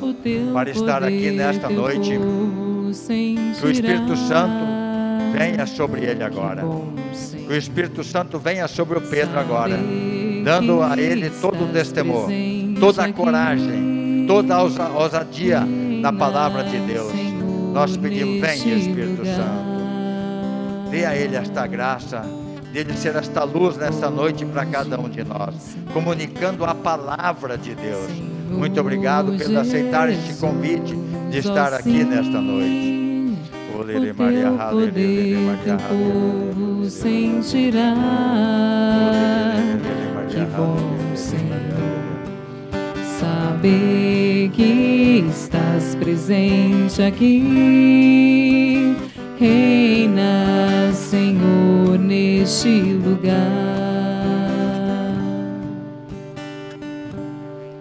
[0.53, 2.19] para estar aqui nesta noite.
[3.61, 4.65] Que o Espírito Santo
[5.37, 6.63] venha sobre ele agora.
[7.47, 9.79] Que o Espírito Santo venha sobre o Pedro agora,
[10.45, 12.29] dando a ele todo o destemor,
[12.79, 15.67] toda a coragem, toda a ousadia
[16.05, 17.15] na palavra de Deus.
[17.73, 22.21] Nós pedimos, vem Espírito Santo, dê a Ele esta graça,
[22.71, 27.75] dele ser esta luz nesta noite para cada um de nós, comunicando a palavra de
[27.75, 28.11] Deus.
[28.51, 30.95] Muito obrigado por aceitar este convite
[31.31, 32.93] de estar aqui nesta noite.
[33.75, 33.79] O
[34.23, 34.93] Maria, poder,
[35.89, 37.95] povo sentirá.
[40.29, 40.77] Que bom,
[41.17, 41.54] Senhor
[43.65, 48.95] saber que estás presente aqui.
[49.39, 53.33] Reina, Senhor, neste lugar.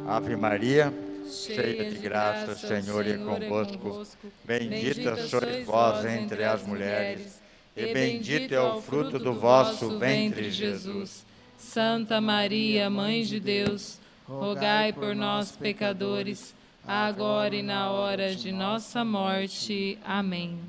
[0.08, 0.94] Ave Maria,
[1.30, 4.04] cheia de graça, Senhor é convosco.
[4.46, 7.42] Bendita sois vós entre as mulheres,
[7.76, 11.26] e bendito é o fruto do vosso ventre, Jesus.
[11.58, 16.56] Santa Maria, Mãe de Deus, rogai por nós, pecadores,
[16.88, 19.98] agora e na hora de nossa morte.
[20.04, 20.60] Amém.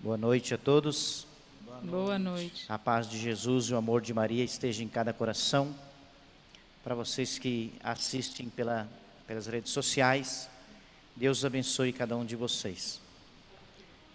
[0.00, 1.26] Boa noite a todos.
[1.82, 2.64] Boa noite.
[2.68, 5.74] A paz de Jesus e o amor de Maria esteja em cada coração.
[6.82, 8.88] Para vocês que assistem pela,
[9.26, 10.48] pelas redes sociais,
[11.14, 13.00] Deus abençoe cada um de vocês.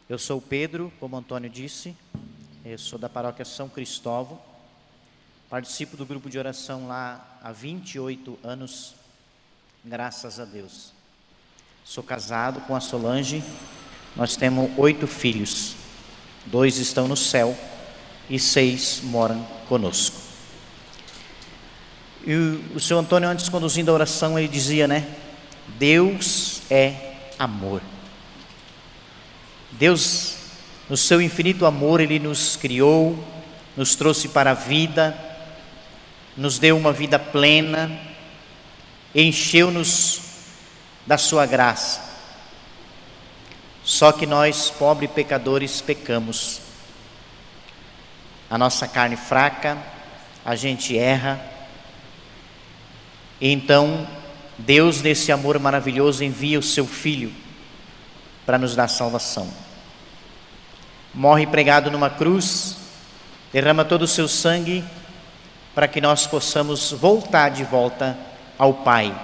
[0.09, 1.95] Eu sou Pedro, como Antônio disse,
[2.65, 4.41] eu sou da paróquia São Cristóvão,
[5.47, 8.95] participo do grupo de oração lá há 28 anos,
[9.83, 10.91] graças a Deus.
[11.83, 13.43] Sou casado com a Solange,
[14.15, 15.75] nós temos oito filhos,
[16.47, 17.55] dois estão no céu
[18.27, 20.17] e seis moram conosco.
[22.25, 22.33] E
[22.75, 25.07] o, senhor Antônio, antes conduzindo a oração, ele dizia, né?
[25.77, 27.83] Deus é amor.
[29.73, 30.35] Deus,
[30.89, 33.17] no seu infinito amor, Ele nos criou,
[33.75, 35.17] nos trouxe para a vida,
[36.37, 37.99] nos deu uma vida plena,
[39.13, 40.21] encheu-nos
[41.05, 42.01] da Sua graça.
[43.83, 46.61] Só que nós, pobres pecadores, pecamos.
[48.49, 49.77] A nossa carne fraca,
[50.43, 51.39] a gente erra.
[53.41, 54.07] E então,
[54.57, 57.31] Deus, nesse amor maravilhoso, envia o seu Filho
[58.45, 59.65] para nos dar salvação.
[61.15, 62.75] Morre pregado numa cruz,
[63.53, 64.83] derrama todo o seu sangue
[65.73, 68.17] para que nós possamos voltar de volta
[68.57, 69.17] ao Pai,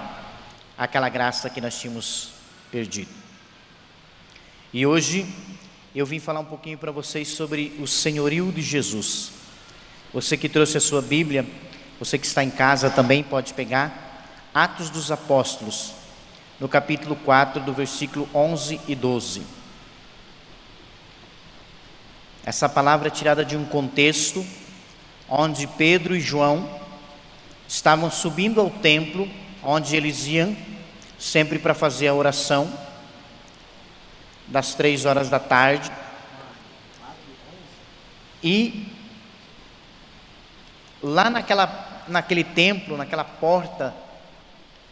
[0.78, 2.30] aquela graça que nós tínhamos
[2.70, 3.10] perdido.
[4.72, 5.26] E hoje
[5.94, 9.30] eu vim falar um pouquinho para vocês sobre o senhorio de Jesus.
[10.14, 11.44] Você que trouxe a sua Bíblia,
[11.98, 15.92] você que está em casa também pode pegar Atos dos Apóstolos,
[16.58, 19.61] no capítulo 4, do versículo 11 e 12.
[22.44, 24.44] Essa palavra é tirada de um contexto
[25.28, 26.68] onde Pedro e João
[27.68, 29.30] estavam subindo ao templo,
[29.62, 30.56] onde eles iam
[31.16, 32.68] sempre para fazer a oração
[34.48, 35.92] das três horas da tarde.
[38.42, 38.88] E
[41.00, 43.94] lá naquela, naquele templo, naquela porta,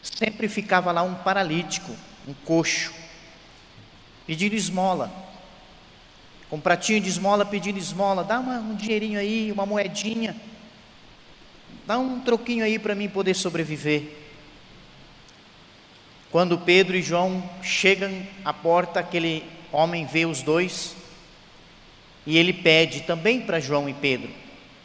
[0.00, 1.96] sempre ficava lá um paralítico,
[2.28, 2.94] um coxo,
[4.24, 5.29] pedindo esmola.
[6.50, 10.36] Com um pratinho de esmola, pedindo esmola, dá uma, um dinheirinho aí, uma moedinha,
[11.86, 14.16] dá um troquinho aí para mim poder sobreviver.
[16.30, 20.96] Quando Pedro e João chegam à porta, aquele homem vê os dois
[22.26, 24.30] e ele pede também para João e Pedro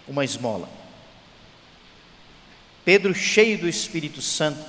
[0.08, 0.70] uma esmola.
[2.84, 4.64] Pedro, cheio do Espírito Santo,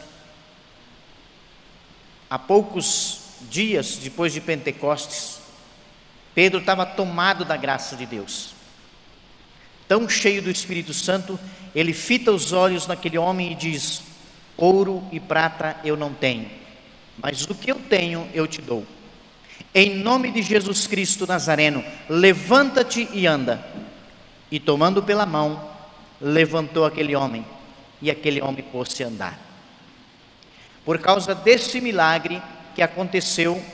[2.31, 3.21] há poucos
[3.51, 5.36] dias depois de Pentecostes,
[6.37, 8.51] Pedro estava tomado da graça de Deus.
[9.89, 11.41] Tão cheio do Espírito Santo,
[11.75, 14.03] ele fita os olhos naquele homem e diz:
[14.55, 16.51] Ouro e prata eu não tenho,
[17.17, 18.85] mas o que eu tenho eu te dou.
[19.75, 23.67] Em nome de Jesus Cristo Nazareno, levanta-te e anda.
[24.51, 25.71] E tomando pela mão,
[26.21, 27.47] levantou aquele homem,
[28.03, 29.41] e aquele homem pôs-se a andar.
[30.85, 32.43] Por causa desse milagre
[32.75, 33.65] que aconteceu,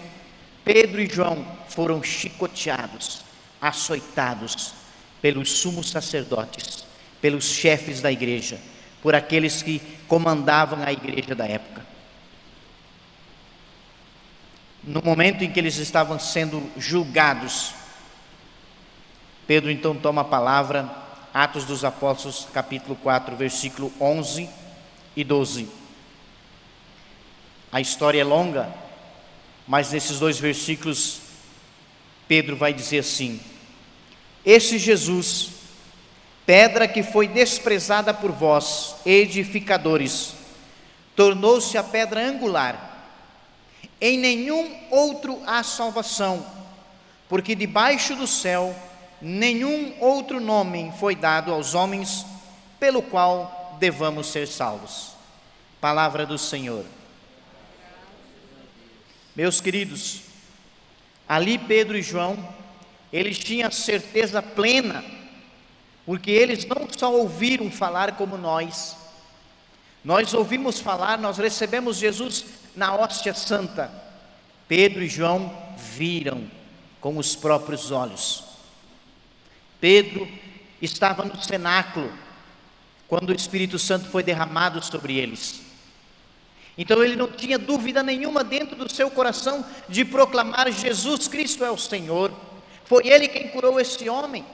[0.65, 3.23] Pedro e João foram chicoteados,
[3.61, 4.75] açoitados
[5.21, 6.85] pelos sumos sacerdotes,
[7.21, 8.61] pelos chefes da igreja,
[9.03, 11.85] por aqueles que comandavam a igreja da época.
[14.85, 17.73] No momento em que eles estavam sendo julgados,
[19.47, 20.91] Pedro então toma a palavra,
[21.33, 24.49] Atos dos Apóstolos, capítulo 4, versículo 11
[25.17, 25.69] e 12.
[27.71, 28.82] A história é longa,
[29.73, 31.23] mas nesses dois versículos,
[32.29, 33.41] Pedro vai dizer assim:
[34.45, 35.49] Esse Jesus,
[36.45, 40.35] pedra que foi desprezada por vós, edificadores,
[41.17, 43.09] tornou-se a pedra angular.
[43.99, 46.45] Em nenhum outro há salvação,
[47.27, 48.77] porque debaixo do céu
[49.23, 52.27] nenhum outro nome foi dado aos homens
[52.79, 55.13] pelo qual devamos ser salvos.
[55.81, 56.85] Palavra do Senhor.
[59.35, 60.21] Meus queridos,
[61.29, 62.37] ali Pedro e João,
[63.13, 65.05] eles tinham certeza plena,
[66.05, 68.97] porque eles não só ouviram falar como nós,
[70.05, 73.91] nós ouvimos falar, nós recebemos Jesus na hóstia santa.
[74.67, 76.45] Pedro e João viram
[77.01, 78.45] com os próprios olhos.
[79.81, 80.29] Pedro
[80.81, 82.13] estava no cenáculo
[83.07, 85.61] quando o Espírito Santo foi derramado sobre eles.
[86.77, 91.71] Então ele não tinha dúvida nenhuma dentro do seu coração de proclamar: Jesus Cristo é
[91.71, 92.33] o Senhor.
[92.85, 94.45] Foi ele quem curou esse homem.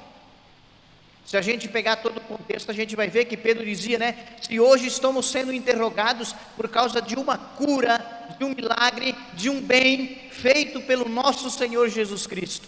[1.24, 4.16] Se a gente pegar todo o contexto, a gente vai ver que Pedro dizia, né?
[4.40, 8.02] Se hoje estamos sendo interrogados por causa de uma cura,
[8.38, 12.66] de um milagre, de um bem feito pelo nosso Senhor Jesus Cristo.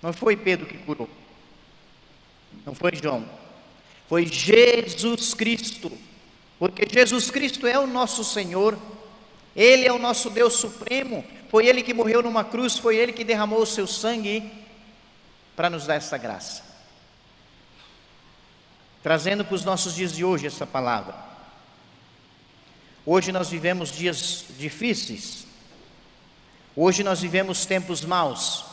[0.00, 1.08] Não foi Pedro que curou.
[2.64, 3.28] Não foi João.
[4.08, 5.90] Foi Jesus Cristo.
[6.62, 8.78] Porque Jesus Cristo é o nosso Senhor.
[9.56, 11.24] Ele é o nosso Deus supremo.
[11.48, 14.48] Foi ele que morreu numa cruz, foi ele que derramou o seu sangue
[15.56, 16.62] para nos dar essa graça.
[19.02, 21.16] Trazendo para os nossos dias de hoje essa palavra.
[23.04, 25.44] Hoje nós vivemos dias difíceis.
[26.76, 28.64] Hoje nós vivemos tempos maus.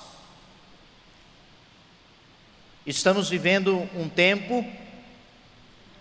[2.86, 4.64] Estamos vivendo um tempo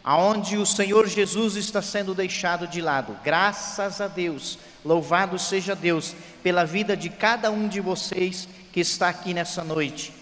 [0.03, 3.17] aonde o Senhor Jesus está sendo deixado de lado.
[3.23, 9.09] Graças a Deus, louvado seja Deus pela vida de cada um de vocês que está
[9.09, 10.13] aqui nessa noite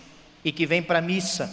[0.45, 1.53] e que vem para a missa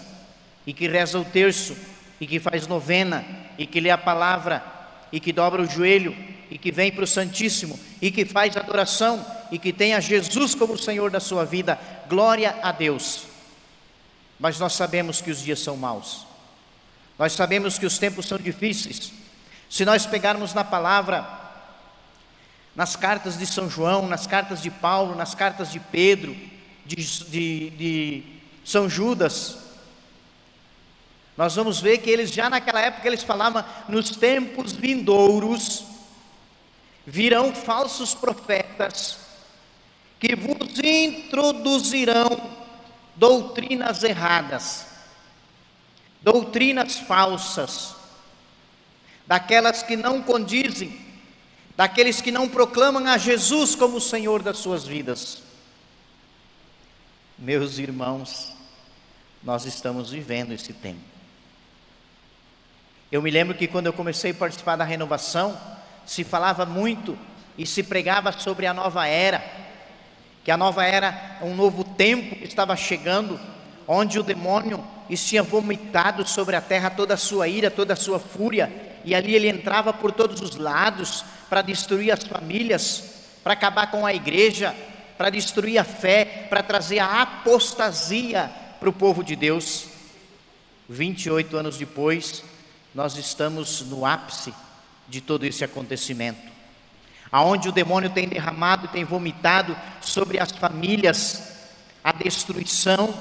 [0.65, 1.75] e que reza o terço
[2.19, 3.25] e que faz novena
[3.57, 4.63] e que lê a palavra
[5.11, 6.15] e que dobra o joelho
[6.49, 10.77] e que vem para o Santíssimo e que faz adoração e que tenha Jesus como
[10.77, 11.79] Senhor da sua vida.
[12.07, 13.25] Glória a Deus.
[14.39, 16.32] Mas nós sabemos que os dias são maus.
[17.17, 19.11] Nós sabemos que os tempos são difíceis.
[19.69, 21.27] Se nós pegarmos na palavra,
[22.75, 26.35] nas cartas de São João, nas cartas de Paulo, nas cartas de Pedro,
[26.85, 28.23] de, de, de
[28.65, 29.57] São Judas,
[31.37, 35.85] nós vamos ver que eles já naquela época eles falavam nos tempos vindouros
[37.05, 39.17] virão falsos profetas
[40.19, 42.51] que vos introduzirão
[43.15, 44.92] doutrinas erradas
[46.23, 47.95] doutrinas falsas,
[49.27, 50.97] daquelas que não condizem,
[51.75, 55.43] daqueles que não proclamam a Jesus como o Senhor das suas vidas.
[57.37, 58.53] Meus irmãos,
[59.43, 61.01] nós estamos vivendo esse tempo.
[63.11, 65.59] Eu me lembro que quando eu comecei a participar da renovação,
[66.05, 67.17] se falava muito
[67.57, 69.43] e se pregava sobre a nova era,
[70.43, 73.39] que a nova era, um novo tempo que estava chegando,
[73.87, 77.97] onde o demônio e tinha vomitado sobre a terra toda a sua ira, toda a
[77.97, 78.71] sua fúria,
[79.03, 83.03] e ali ele entrava por todos os lados para destruir as famílias,
[83.43, 84.75] para acabar com a igreja,
[85.17, 89.87] para destruir a fé, para trazer a apostasia para o povo de Deus.
[90.89, 92.43] 28 anos depois,
[92.93, 94.53] nós estamos no ápice
[95.07, 96.51] de todo esse acontecimento.
[97.31, 101.51] Aonde o demônio tem derramado, tem vomitado sobre as famílias
[102.03, 103.13] a destruição,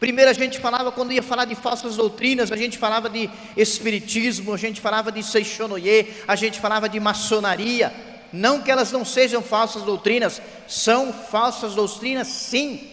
[0.00, 4.54] Primeiro a gente falava, quando ia falar de falsas doutrinas, a gente falava de espiritismo,
[4.54, 7.92] a gente falava de Seixonoye, a gente falava de maçonaria.
[8.32, 12.90] Não que elas não sejam falsas doutrinas, são falsas doutrinas sim.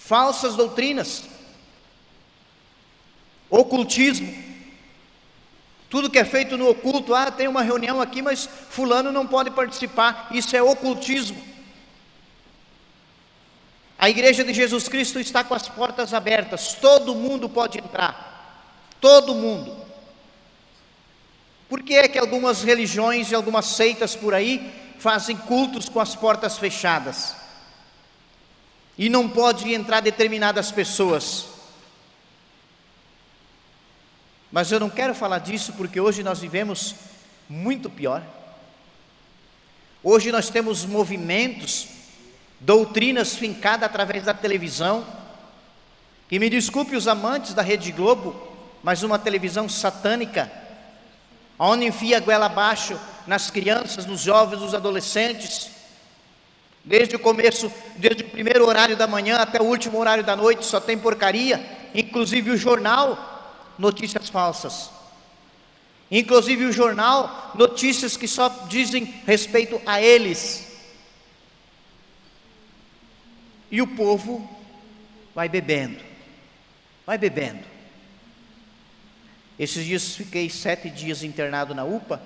[0.00, 1.22] Falsas doutrinas.
[3.48, 4.34] Ocultismo.
[5.88, 9.52] Tudo que é feito no oculto, ah, tem uma reunião aqui, mas fulano não pode
[9.52, 10.28] participar.
[10.32, 11.47] Isso é ocultismo.
[13.98, 19.34] A igreja de Jesus Cristo está com as portas abertas, todo mundo pode entrar, todo
[19.34, 19.76] mundo.
[21.68, 26.14] Por que é que algumas religiões e algumas seitas por aí fazem cultos com as
[26.14, 27.34] portas fechadas?
[28.96, 31.46] E não pode entrar determinadas pessoas.
[34.50, 36.94] Mas eu não quero falar disso porque hoje nós vivemos
[37.48, 38.22] muito pior.
[40.02, 41.97] Hoje nós temos movimentos
[42.60, 45.06] doutrinas fincadas através da televisão.
[46.30, 48.34] E me desculpe os amantes da Rede Globo,
[48.82, 50.50] mas uma televisão satânica,
[51.58, 55.70] onde enfia a goela abaixo nas crianças, nos jovens, nos adolescentes,
[56.84, 60.64] desde o começo, desde o primeiro horário da manhã até o último horário da noite,
[60.64, 64.90] só tem porcaria, inclusive o jornal, notícias falsas.
[66.10, 70.67] Inclusive o jornal, notícias que só dizem respeito a eles.
[73.70, 74.48] E o povo
[75.34, 76.02] vai bebendo,
[77.06, 77.64] vai bebendo.
[79.58, 82.22] Esses dias fiquei sete dias internado na UPA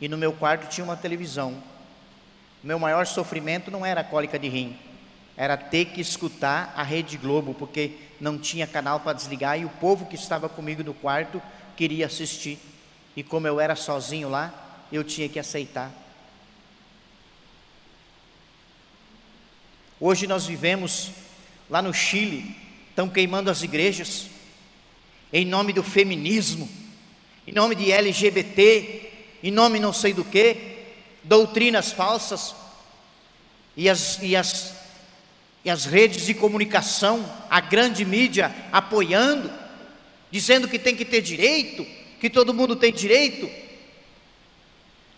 [0.00, 1.62] e no meu quarto tinha uma televisão.
[2.62, 4.76] Meu maior sofrimento não era a cólica de rim,
[5.36, 9.70] era ter que escutar a Rede Globo, porque não tinha canal para desligar e o
[9.70, 11.40] povo que estava comigo no quarto
[11.76, 12.58] queria assistir.
[13.16, 14.52] E como eu era sozinho lá,
[14.92, 15.90] eu tinha que aceitar.
[19.98, 21.10] Hoje nós vivemos
[21.70, 22.54] lá no Chile,
[22.90, 24.26] estão queimando as igrejas,
[25.32, 26.68] em nome do feminismo,
[27.46, 29.10] em nome de LGBT,
[29.42, 30.54] em nome não sei do que,
[31.24, 32.54] doutrinas falsas,
[33.74, 34.74] e as, e, as,
[35.64, 39.50] e as redes de comunicação, a grande mídia apoiando,
[40.30, 41.86] dizendo que tem que ter direito,
[42.20, 43.48] que todo mundo tem direito.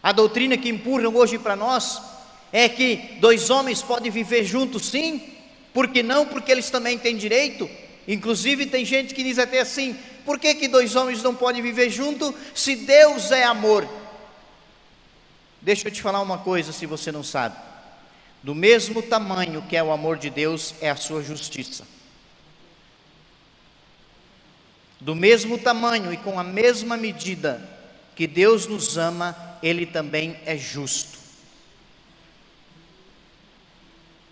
[0.00, 2.00] A doutrina que empurram hoje para nós
[2.52, 5.22] é que dois homens podem viver juntos, sim,
[5.72, 6.26] porque não?
[6.26, 7.68] Porque eles também têm direito.
[8.06, 11.90] Inclusive, tem gente que diz até assim: por que, que dois homens não podem viver
[11.90, 13.88] juntos se Deus é amor?
[15.60, 17.56] Deixa eu te falar uma coisa, se você não sabe.
[18.42, 21.86] Do mesmo tamanho que é o amor de Deus, é a sua justiça.
[25.00, 27.62] Do mesmo tamanho e com a mesma medida
[28.16, 31.18] que Deus nos ama, Ele também é justo.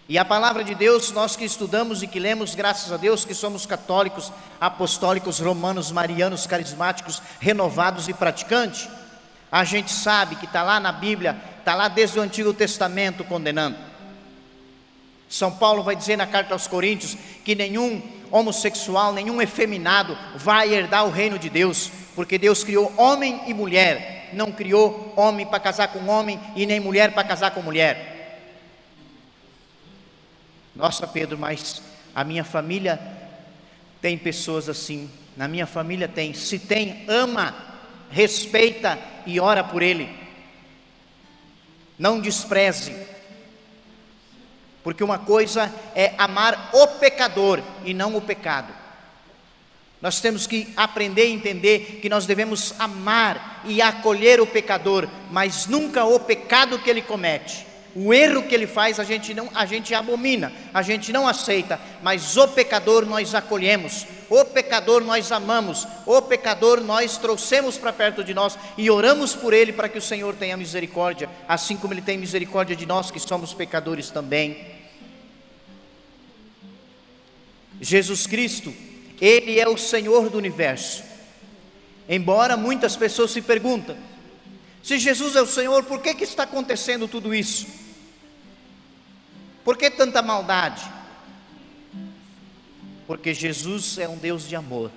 [0.09, 3.35] E a palavra de Deus, nós que estudamos e que lemos, graças a Deus, que
[3.35, 8.89] somos católicos, apostólicos, romanos, marianos, carismáticos, renovados e praticantes,
[9.51, 13.77] a gente sabe que está lá na Bíblia, está lá desde o Antigo Testamento condenando.
[15.29, 18.01] São Paulo vai dizer na carta aos Coríntios que nenhum
[18.31, 24.31] homossexual, nenhum efeminado vai herdar o reino de Deus, porque Deus criou homem e mulher,
[24.33, 28.16] não criou homem para casar com homem e nem mulher para casar com mulher.
[30.77, 31.83] Nossa, Pedro, mas
[32.15, 33.01] a minha família
[34.01, 35.11] tem pessoas assim.
[35.35, 36.35] Na minha família tem.
[36.35, 37.55] Se tem, ama,
[38.11, 40.09] respeita e ora por ele.
[41.99, 42.95] Não despreze.
[44.85, 48.73] Porque uma coisa é amar o pecador e não o pecado.
[50.01, 55.67] Nós temos que aprender a entender que nós devemos amar e acolher o pecador, mas
[55.67, 57.67] nunca o pecado que ele comete.
[57.99, 61.81] O erro que ele faz a gente não, a gente abomina, a gente não aceita,
[62.03, 68.23] mas o pecador nós acolhemos, o pecador nós amamos, o pecador nós trouxemos para perto
[68.23, 72.03] de nós e oramos por ele para que o Senhor tenha misericórdia, assim como ele
[72.03, 74.77] tem misericórdia de nós que somos pecadores também.
[77.81, 78.75] Jesus Cristo,
[79.19, 81.03] ele é o Senhor do universo.
[82.07, 83.97] Embora muitas pessoas se perguntem,
[84.83, 87.86] se Jesus é o Senhor, por que, que está acontecendo tudo isso?
[89.67, 90.89] Por que tanta maldade?
[93.05, 94.93] Porque Jesus é um Deus de amor.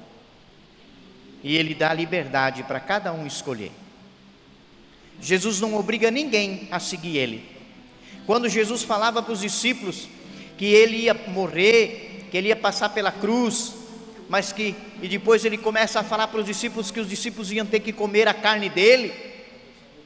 [1.43, 3.71] E Ele dá liberdade para cada um escolher.
[5.19, 7.49] Jesus não obriga ninguém a seguir Ele.
[8.27, 10.07] Quando Jesus falava para os discípulos
[10.55, 13.73] que Ele ia morrer, que Ele ia passar pela cruz,
[14.29, 17.65] mas que, e depois Ele começa a falar para os discípulos que os discípulos iam
[17.65, 19.28] ter que comer a carne dele,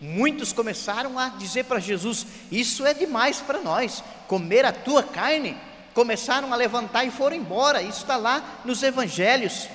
[0.05, 5.55] Muitos começaram a dizer para Jesus: Isso é demais para nós, comer a tua carne.
[5.93, 7.81] Começaram a levantar e foram embora.
[7.81, 9.69] Isso está lá nos evangelhos.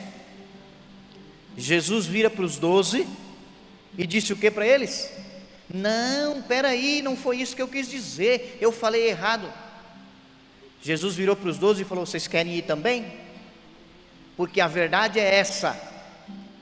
[1.56, 3.08] Jesus vira para os doze
[3.96, 5.10] e disse o que para eles?
[5.72, 9.50] Não, peraí, não foi isso que eu quis dizer, eu falei errado.
[10.82, 13.10] Jesus virou para os doze e falou: Vocês querem ir também?
[14.36, 15.74] Porque a verdade é essa.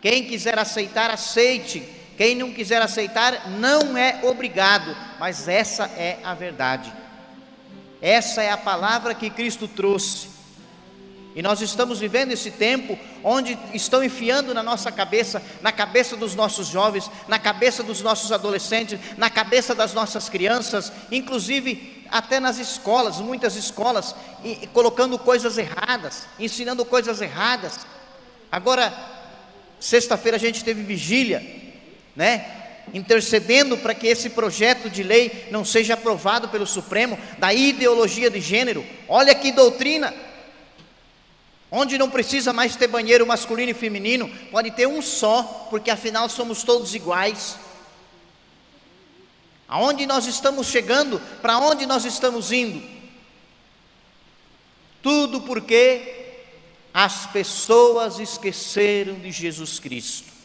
[0.00, 1.95] Quem quiser aceitar, aceite.
[2.16, 6.92] Quem não quiser aceitar, não é obrigado, mas essa é a verdade.
[8.00, 10.36] Essa é a palavra que Cristo trouxe.
[11.34, 16.34] E nós estamos vivendo esse tempo onde estão enfiando na nossa cabeça, na cabeça dos
[16.34, 22.56] nossos jovens, na cabeça dos nossos adolescentes, na cabeça das nossas crianças, inclusive até nas
[22.58, 27.80] escolas, muitas escolas, e, colocando coisas erradas, ensinando coisas erradas.
[28.50, 28.90] Agora,
[29.78, 31.65] sexta-feira a gente teve vigília,
[32.16, 32.46] né?
[32.94, 38.40] Intercedendo para que esse projeto de lei não seja aprovado pelo Supremo da ideologia de
[38.40, 38.84] gênero.
[39.06, 40.14] Olha que doutrina!
[41.70, 46.28] Onde não precisa mais ter banheiro masculino e feminino, pode ter um só, porque afinal
[46.28, 47.56] somos todos iguais.
[49.68, 51.20] Aonde nós estamos chegando?
[51.42, 52.82] Para onde nós estamos indo?
[55.02, 56.14] Tudo porque
[56.94, 60.35] as pessoas esqueceram de Jesus Cristo.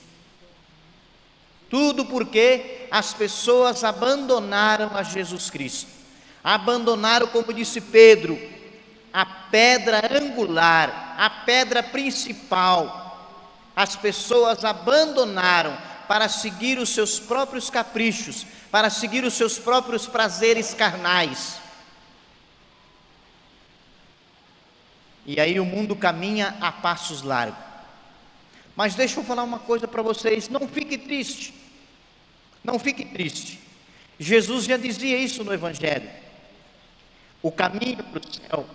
[1.72, 5.90] Tudo porque as pessoas abandonaram a Jesus Cristo.
[6.44, 8.38] Abandonaram, como disse Pedro,
[9.14, 13.00] a pedra angular, a pedra principal.
[13.74, 15.78] As pessoas abandonaram
[16.10, 21.56] para seguir os seus próprios caprichos, para seguir os seus próprios prazeres carnais.
[25.26, 27.64] E aí o mundo caminha a passos largos.
[28.76, 31.61] Mas deixa eu falar uma coisa para vocês: não fique triste.
[32.64, 33.60] Não fique triste.
[34.20, 36.10] Jesus já dizia isso no Evangelho.
[37.42, 38.66] O caminho para o céu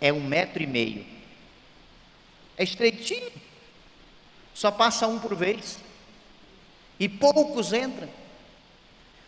[0.00, 1.04] é um metro e meio.
[2.56, 3.32] É estreitinho.
[4.54, 5.78] Só passa um por vez.
[6.98, 8.08] E poucos entram.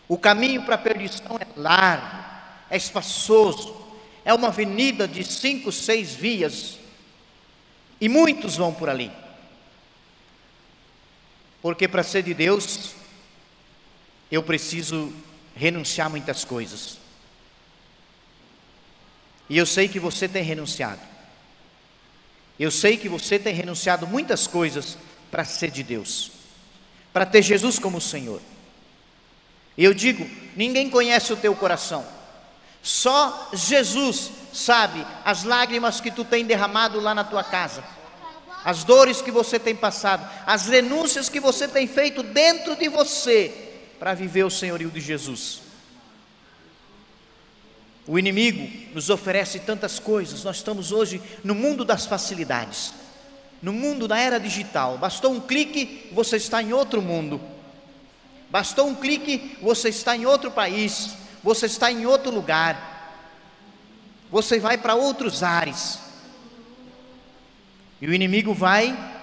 [0.09, 2.25] O caminho para a perdição é largo,
[2.71, 3.75] é espaçoso,
[4.25, 6.79] é uma avenida de cinco, seis vias.
[8.01, 9.11] E muitos vão por ali.
[11.61, 12.95] Porque para ser de Deus,
[14.31, 15.13] eu preciso
[15.55, 16.99] renunciar muitas coisas.
[19.49, 21.01] E eu sei que você tem renunciado.
[22.59, 24.97] Eu sei que você tem renunciado muitas coisas
[25.31, 26.33] para ser de Deus,
[27.13, 28.41] para ter Jesus como Senhor.
[29.77, 32.07] E eu digo: ninguém conhece o teu coração,
[32.83, 37.85] só Jesus sabe as lágrimas que tu tem derramado lá na tua casa,
[38.65, 43.66] as dores que você tem passado, as renúncias que você tem feito dentro de você
[43.99, 45.63] para viver o senhorio de Jesus.
[48.07, 52.95] O inimigo nos oferece tantas coisas, nós estamos hoje no mundo das facilidades,
[53.61, 54.97] no mundo da era digital.
[54.97, 57.41] Bastou um clique, você está em outro mundo.
[58.49, 61.11] Bastou um clique, você está em outro país,
[61.43, 62.97] você está em outro lugar,
[64.31, 65.99] você vai para outros ares.
[68.01, 69.16] E o inimigo vai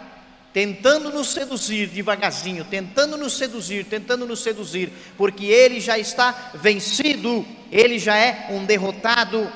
[0.54, 7.44] tentando nos seduzir devagarzinho, tentando nos seduzir, tentando nos seduzir, porque ele já está vencido,
[7.72, 9.52] ele já é um derrotado.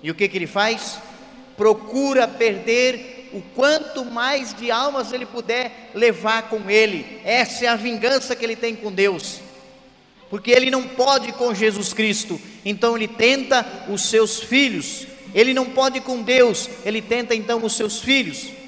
[0.00, 0.98] E o que, que ele faz?
[1.56, 7.20] Procura perder o quanto mais de almas ele puder levar com ele.
[7.24, 9.40] Essa é a vingança que ele tem com Deus.
[10.30, 15.06] Porque ele não pode com Jesus Cristo, então ele tenta os seus filhos.
[15.34, 18.61] Ele não pode com Deus, ele tenta então os seus filhos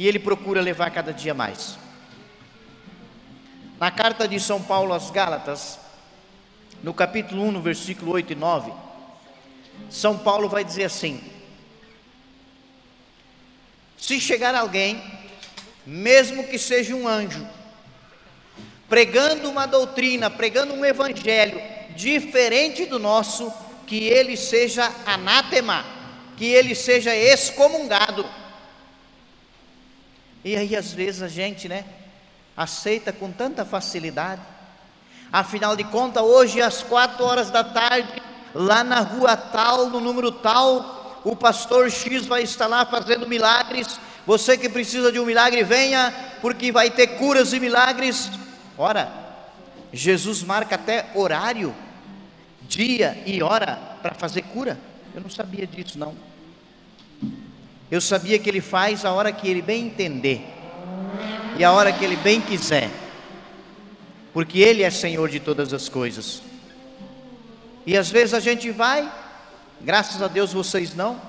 [0.00, 1.78] e ele procura levar cada dia mais.
[3.78, 5.78] Na carta de São Paulo às Gálatas,
[6.82, 8.72] no capítulo 1, no versículo 8 e 9,
[9.90, 11.22] São Paulo vai dizer assim:
[13.98, 15.02] Se chegar alguém,
[15.84, 17.46] mesmo que seja um anjo,
[18.88, 21.60] pregando uma doutrina, pregando um evangelho
[21.94, 23.52] diferente do nosso,
[23.86, 25.84] que ele seja anátema,
[26.38, 28.39] que ele seja excomungado.
[30.44, 31.84] E aí, às vezes, a gente, né,
[32.56, 34.42] aceita com tanta facilidade.
[35.32, 38.22] Afinal de contas, hoje, às quatro horas da tarde,
[38.54, 44.00] lá na rua tal, no número tal, o pastor X vai estar lá fazendo milagres.
[44.26, 48.30] Você que precisa de um milagre, venha, porque vai ter curas e milagres.
[48.76, 49.12] Ora,
[49.92, 51.74] Jesus marca até horário,
[52.62, 54.78] dia e hora para fazer cura.
[55.14, 56.14] Eu não sabia disso, não.
[57.90, 60.46] Eu sabia que Ele faz a hora que Ele bem entender
[61.58, 62.88] e a hora que Ele bem quiser,
[64.32, 66.40] porque Ele é Senhor de todas as coisas.
[67.84, 69.10] E às vezes a gente vai,
[69.80, 71.20] graças a Deus vocês não,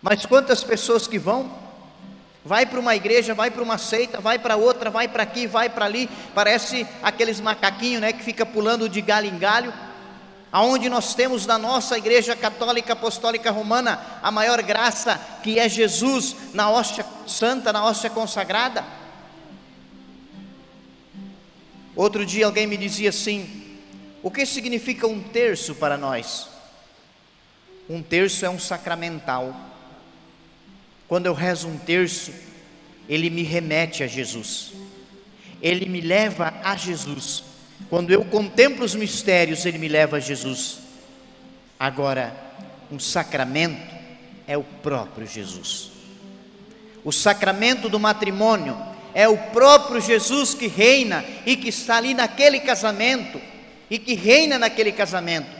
[0.00, 1.52] mas quantas pessoas que vão,
[2.42, 5.68] vai para uma igreja, vai para uma seita, vai para outra, vai para aqui, vai
[5.68, 9.74] para ali, parece aqueles macaquinhos, né, que fica pulando de galho em galho
[10.56, 16.34] aonde nós temos na nossa Igreja Católica Apostólica Romana a maior graça, que é Jesus
[16.54, 18.82] na hóstia santa, na hóstia consagrada.
[21.94, 23.78] Outro dia alguém me dizia assim:
[24.22, 26.48] o que significa um terço para nós?
[27.86, 29.54] Um terço é um sacramental.
[31.06, 32.32] Quando eu rezo um terço,
[33.06, 34.72] ele me remete a Jesus,
[35.60, 37.44] ele me leva a Jesus.
[37.88, 40.78] Quando eu contemplo os mistérios, ele me leva a Jesus.
[41.78, 42.34] Agora,
[42.90, 43.94] um sacramento
[44.46, 45.90] é o próprio Jesus.
[47.04, 48.76] O sacramento do matrimônio
[49.14, 53.40] é o próprio Jesus que reina e que está ali naquele casamento
[53.88, 55.54] e que reina naquele casamento.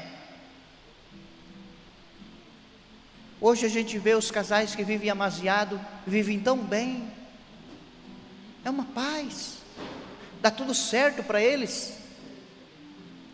[3.41, 7.09] Hoje a gente vê os casais que vivem amaziado, vivem tão bem.
[8.65, 9.59] É uma paz.
[10.43, 12.06] Dá tudo certo para eles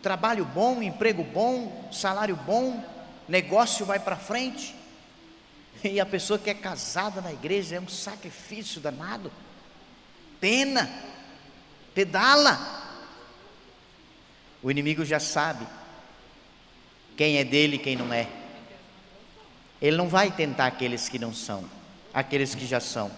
[0.03, 2.83] trabalho bom, emprego bom, salário bom,
[3.27, 4.75] negócio vai para frente.
[5.83, 9.31] E a pessoa que é casada na igreja é um sacrifício danado.
[10.39, 10.89] Pena,
[11.95, 12.81] pedala.
[14.61, 15.65] O inimigo já sabe
[17.17, 18.27] quem é dele e quem não é.
[19.81, 21.69] Ele não vai tentar aqueles que não são,
[22.13, 23.11] aqueles que já são.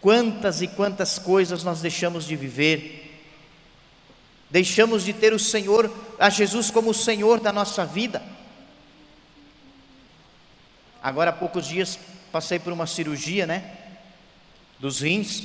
[0.00, 3.09] Quantas e quantas coisas nós deixamos de viver
[4.50, 8.22] Deixamos de ter o Senhor, a Jesus como o Senhor da nossa vida.
[11.02, 11.98] Agora há poucos dias
[12.32, 13.76] passei por uma cirurgia, né?
[14.78, 15.44] Dos rins.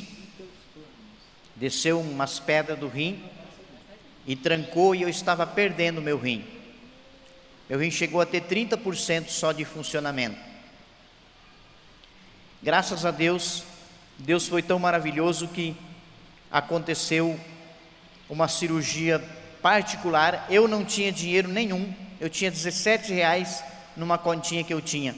[1.55, 3.23] Desceu umas pedras do rim
[4.25, 6.43] e trancou e eu estava perdendo meu rim.
[7.69, 10.37] Meu rim chegou a ter 30% só de funcionamento.
[12.61, 13.63] Graças a Deus,
[14.17, 15.75] Deus foi tão maravilhoso que
[16.51, 17.39] aconteceu
[18.29, 19.23] uma cirurgia
[19.61, 20.45] particular.
[20.49, 23.63] Eu não tinha dinheiro nenhum, eu tinha 17 reais
[23.95, 25.15] numa continha que eu tinha,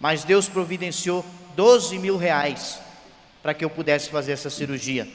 [0.00, 1.24] mas Deus providenciou
[1.54, 2.78] 12 mil reais
[3.42, 5.08] para que eu pudesse fazer essa cirurgia.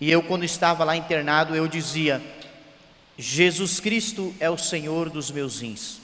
[0.00, 2.20] E eu, quando estava lá internado, eu dizia:
[3.16, 6.00] Jesus Cristo é o Senhor dos meus rins.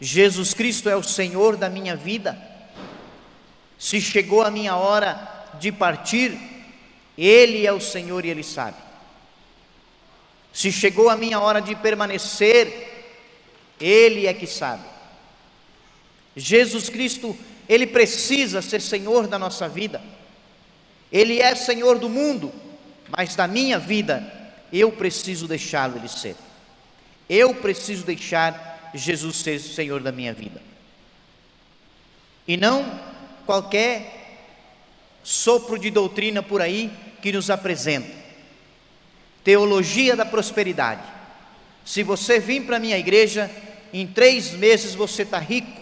[0.00, 2.38] Jesus Cristo é o Senhor da minha vida.
[3.78, 6.38] Se chegou a minha hora de partir,
[7.18, 8.76] Ele é o Senhor e Ele sabe.
[10.52, 13.16] Se chegou a minha hora de permanecer,
[13.80, 14.84] Ele é que sabe.
[16.36, 17.36] Jesus Cristo,
[17.68, 20.00] Ele precisa ser Senhor da nossa vida.
[21.10, 22.52] Ele é Senhor do mundo,
[23.08, 26.36] mas da minha vida, eu preciso deixá-lo Ele ser.
[27.28, 30.62] Eu preciso deixar Jesus ser Senhor da minha vida.
[32.46, 33.00] E não
[33.44, 34.18] qualquer
[35.24, 36.90] sopro de doutrina por aí
[37.20, 38.08] que nos apresenta.
[39.44, 41.02] Teologia da prosperidade.
[41.84, 43.50] Se você vir para a minha igreja,
[43.92, 45.80] em três meses você está rico,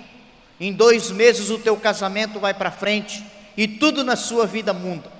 [0.60, 3.24] em dois meses o teu casamento vai para frente
[3.56, 5.10] e tudo na sua vida muda.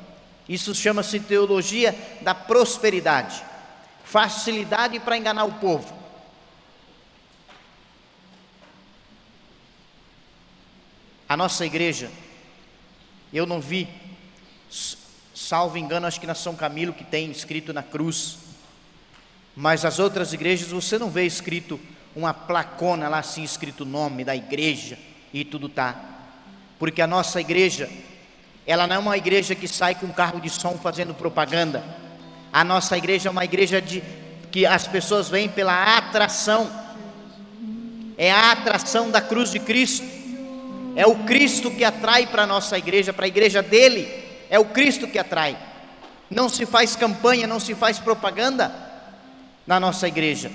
[0.49, 3.43] Isso chama-se teologia da prosperidade,
[4.05, 5.97] facilidade para enganar o povo.
[11.29, 12.09] A nossa igreja,
[13.33, 13.89] eu não vi,
[15.47, 18.39] salvo engano, acho que na São Camilo que tem escrito na cruz,
[19.55, 21.79] mas as outras igrejas você não vê escrito
[22.17, 24.99] uma placona lá assim escrito o nome da igreja
[25.33, 25.95] e tudo tá.
[26.81, 27.89] Porque a nossa igreja,
[28.67, 31.85] ela não é uma igreja que sai com carro de som fazendo propaganda.
[32.53, 34.03] A nossa igreja é uma igreja de
[34.51, 36.69] que as pessoas vêm pela atração.
[38.19, 40.05] É a atração da cruz de Cristo.
[40.97, 44.26] É o Cristo que atrai para a nossa igreja, para a igreja dele.
[44.51, 45.57] É o Cristo que atrai.
[46.31, 48.75] Não se faz campanha, não se faz propaganda
[49.67, 50.51] na nossa igreja.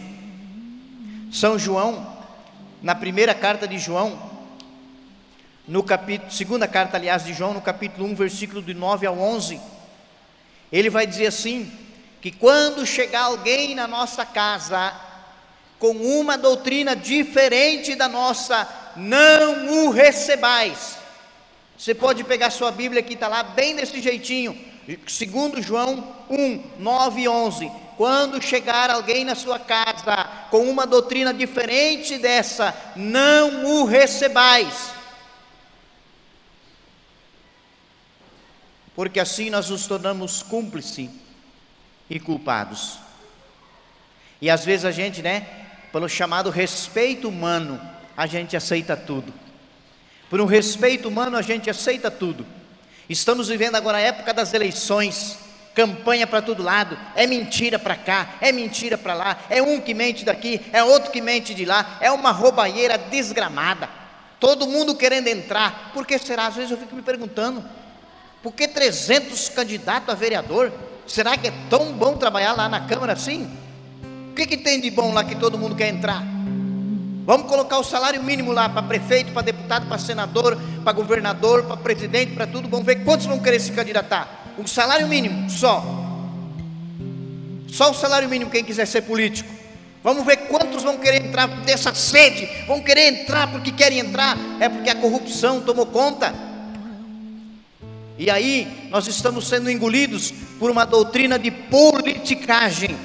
[1.31, 2.17] São João,
[2.81, 4.31] na primeira carta de João,
[5.67, 9.59] no capítulo, segunda carta, aliás, de João, no capítulo 1, versículo de 9 ao 11,
[10.71, 11.71] ele vai dizer assim:
[12.21, 14.93] que quando chegar alguém na nossa casa
[15.79, 21.00] com uma doutrina diferente da nossa, não o recebais.
[21.81, 24.55] Você pode pegar sua Bíblia que está lá bem desse jeitinho,
[25.07, 27.71] segundo João 1, 9 e 11.
[27.97, 34.91] Quando chegar alguém na sua casa com uma doutrina diferente dessa, não o recebais
[38.95, 41.09] porque assim nós nos tornamos cúmplices
[42.07, 42.99] e culpados.
[44.39, 45.47] E às vezes a gente, né,
[45.91, 47.81] pelo chamado respeito humano,
[48.15, 49.33] a gente aceita tudo.
[50.31, 52.45] Por um respeito humano, a gente aceita tudo.
[53.09, 55.37] Estamos vivendo agora a época das eleições,
[55.75, 59.93] campanha para todo lado, é mentira para cá, é mentira para lá, é um que
[59.93, 63.89] mente daqui, é outro que mente de lá, é uma roubalheira desgramada.
[64.39, 66.47] Todo mundo querendo entrar, por que será?
[66.47, 67.61] Às vezes eu fico me perguntando,
[68.41, 70.71] por que 300 candidatos a vereador?
[71.05, 73.51] Será que é tão bom trabalhar lá na Câmara assim?
[74.31, 76.23] O que, que tem de bom lá que todo mundo quer entrar?
[77.25, 81.77] Vamos colocar o salário mínimo lá para prefeito, para deputado, para senador, para governador, para
[81.77, 82.67] presidente, para tudo.
[82.67, 84.53] Vamos ver quantos vão querer se candidatar.
[84.57, 85.83] O salário mínimo, só.
[87.67, 89.49] Só o salário mínimo quem quiser ser político.
[90.03, 94.67] Vamos ver quantos vão querer entrar dessa sede, vão querer entrar porque querem entrar, é
[94.67, 96.33] porque a corrupção tomou conta.
[98.17, 102.97] E aí nós estamos sendo engolidos por uma doutrina de politicagem.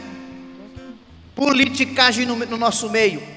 [1.35, 3.36] Politicagem no, no nosso meio.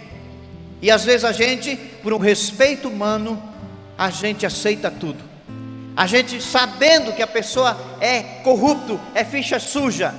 [0.81, 3.41] E às vezes a gente, por um respeito humano,
[3.97, 5.23] a gente aceita tudo.
[5.95, 10.15] A gente sabendo que a pessoa é corrupto, é ficha suja,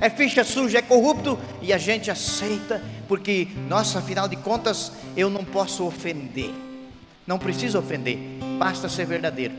[0.00, 5.30] é ficha suja, é corrupto, e a gente aceita, porque, nossa, afinal de contas, eu
[5.30, 6.50] não posso ofender.
[7.24, 8.18] Não precisa ofender,
[8.58, 9.54] basta ser verdadeiro.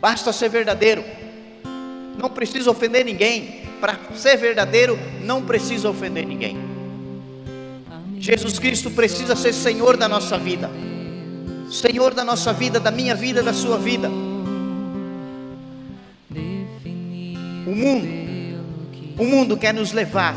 [0.00, 1.04] Basta ser verdadeiro.
[2.16, 3.62] Não precisa ofender ninguém.
[3.80, 6.67] Para ser verdadeiro, não precisa ofender ninguém.
[8.20, 10.70] Jesus Cristo precisa ser Senhor da nossa vida.
[11.70, 14.08] Senhor da nossa vida, da minha vida, da sua vida.
[17.66, 18.08] O mundo,
[19.18, 20.34] o mundo quer nos levar,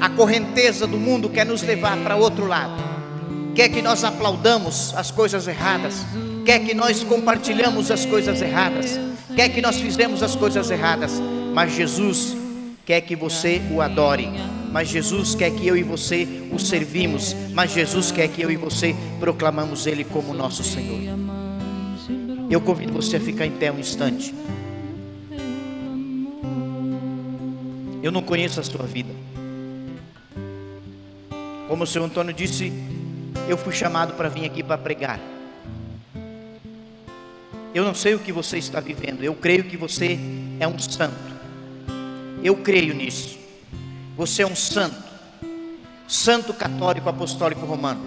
[0.00, 2.82] a correnteza do mundo quer nos levar para outro lado.
[3.54, 6.04] Quer que nós aplaudamos as coisas erradas,
[6.44, 8.98] quer que nós compartilhamos as coisas erradas,
[9.36, 11.12] quer que nós fizemos as coisas erradas,
[11.54, 12.36] mas Jesus
[12.84, 14.28] quer que você o adore.
[14.70, 18.56] Mas Jesus quer que eu e você o servimos, mas Jesus quer que eu e
[18.56, 21.00] você proclamamos Ele como nosso Senhor.
[22.50, 24.34] Eu convido você a ficar em pé um instante.
[28.02, 29.14] Eu não conheço a sua vida.
[31.68, 32.72] Como o senhor Antônio disse,
[33.48, 35.20] eu fui chamado para vir aqui para pregar.
[37.72, 40.18] Eu não sei o que você está vivendo, eu creio que você
[40.58, 41.14] é um santo.
[42.42, 43.39] Eu creio nisso.
[44.20, 45.02] Você é um santo,
[46.06, 48.02] santo católico apostólico romano.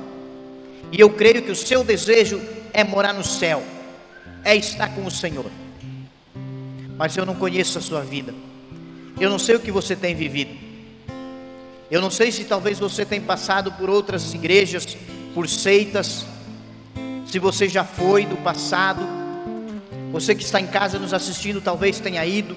[0.92, 2.40] E eu creio que o seu desejo
[2.72, 3.64] é morar no céu,
[4.44, 5.50] é estar com o Senhor.
[6.96, 8.32] Mas eu não conheço a sua vida.
[9.20, 10.56] Eu não sei o que você tem vivido.
[11.90, 14.96] Eu não sei se talvez você tenha passado por outras igrejas,
[15.34, 16.28] por seitas,
[17.26, 19.02] se você já foi do passado.
[20.12, 22.56] Você que está em casa nos assistindo, talvez tenha ido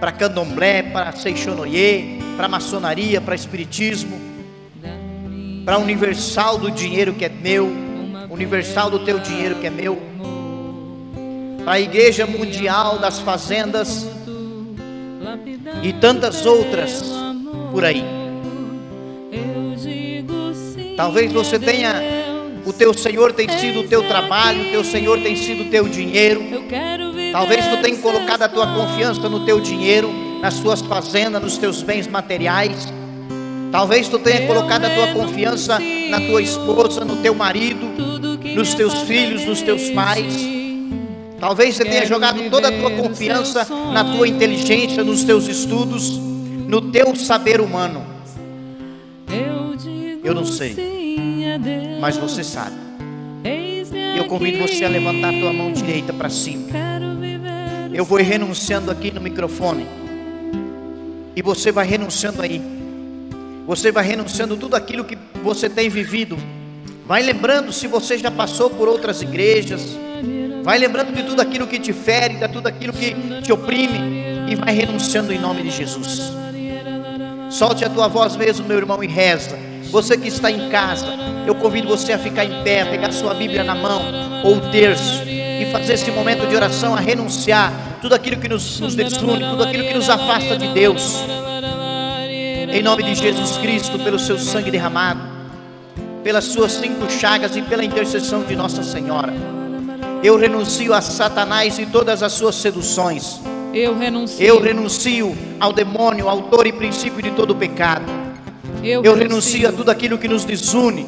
[0.00, 4.18] para candomblé, para seixonoye, para maçonaria, para espiritismo,
[5.64, 7.68] para universal do dinheiro que é meu,
[8.30, 10.00] universal do teu dinheiro que é meu,
[11.64, 14.06] para a igreja mundial das fazendas
[15.82, 17.02] e tantas outras
[17.72, 18.04] por aí.
[20.96, 22.17] Talvez você tenha
[22.68, 25.88] o teu Senhor tem sido o teu trabalho, o teu Senhor tem sido o teu
[25.88, 26.42] dinheiro.
[27.32, 30.12] Talvez tu tenha colocado a tua confiança no teu dinheiro,
[30.42, 32.86] nas tuas fazendas, nos teus bens materiais.
[33.72, 35.78] Talvez tu tenha colocado a tua confiança
[36.10, 37.86] na tua esposa, no teu marido,
[38.54, 40.34] nos teus filhos, nos teus pais.
[41.40, 46.82] Talvez você tenha jogado toda a tua confiança na tua inteligência, nos teus estudos, no
[46.82, 48.04] teu saber humano.
[50.22, 50.76] Eu não sei,
[51.98, 52.76] mas você sabe.
[54.16, 56.68] Eu convido você a levantar a tua mão direita para cima.
[57.92, 59.86] Eu vou renunciando aqui no microfone.
[61.34, 62.60] E você vai renunciando aí.
[63.66, 66.36] Você vai renunciando tudo aquilo que você tem vivido.
[67.06, 69.96] Vai lembrando se você já passou por outras igrejas.
[70.62, 73.98] Vai lembrando de tudo aquilo que te fere, de tudo aquilo que te oprime.
[74.50, 76.32] E vai renunciando em nome de Jesus.
[77.50, 79.67] Solte a tua voz mesmo, meu irmão, e reza.
[79.90, 81.06] Você que está em casa,
[81.46, 84.02] eu convido você a ficar em pé, pegar sua Bíblia na mão,
[84.44, 88.78] ou o terço, e fazer esse momento de oração a renunciar tudo aquilo que nos,
[88.80, 91.24] nos desune, tudo aquilo que nos afasta de Deus.
[92.70, 95.20] Em nome de Jesus Cristo, pelo seu sangue derramado,
[96.22, 99.32] pelas suas cinco chagas e pela intercessão de Nossa Senhora,
[100.22, 103.40] eu renuncio a Satanás e todas as suas seduções.
[103.72, 104.44] Eu renuncio.
[104.44, 108.27] Eu renuncio ao demônio, autor e princípio de todo pecado.
[108.82, 111.06] Eu, Eu renuncio a tudo aquilo que nos desune.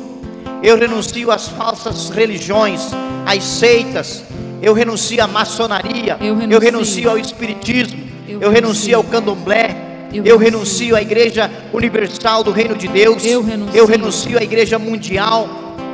[0.63, 2.81] Eu renuncio às falsas religiões,
[3.25, 4.23] às seitas.
[4.61, 6.17] Eu renuncio à maçonaria.
[6.21, 6.53] Eu renuncio.
[6.53, 7.99] Eu renuncio ao espiritismo.
[8.29, 8.97] Eu Eu, renuncio renuncio.
[8.97, 9.77] ao candomblé.
[10.13, 10.41] Eu Eu, renuncio.
[10.89, 13.25] renuncio à igreja universal do reino de Deus.
[13.25, 13.77] Eu renuncio.
[13.79, 15.49] Eu renuncio à igreja mundial.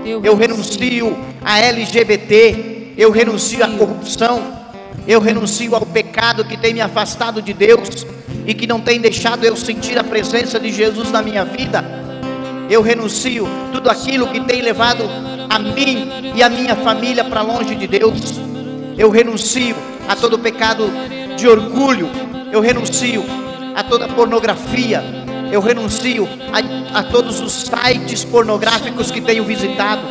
[0.05, 1.17] Eu Eu renuncio.
[1.45, 2.93] à LGBT.
[2.97, 4.43] Eu renuncio à corrupção.
[5.07, 8.05] Eu renuncio ao pecado que tem me afastado de Deus
[8.47, 11.85] e que não tem deixado eu sentir a presença de Jesus na minha vida.
[12.71, 15.05] Eu renuncio tudo aquilo que tem levado
[15.49, 18.35] a mim e a minha família para longe de Deus.
[18.97, 19.77] Eu renuncio
[20.09, 20.91] a todo pecado
[21.37, 22.09] de orgulho.
[22.53, 23.25] Eu renuncio
[23.75, 25.03] a toda pornografia.
[25.51, 30.03] Eu renuncio a, a todos os sites pornográficos que tenho visitado.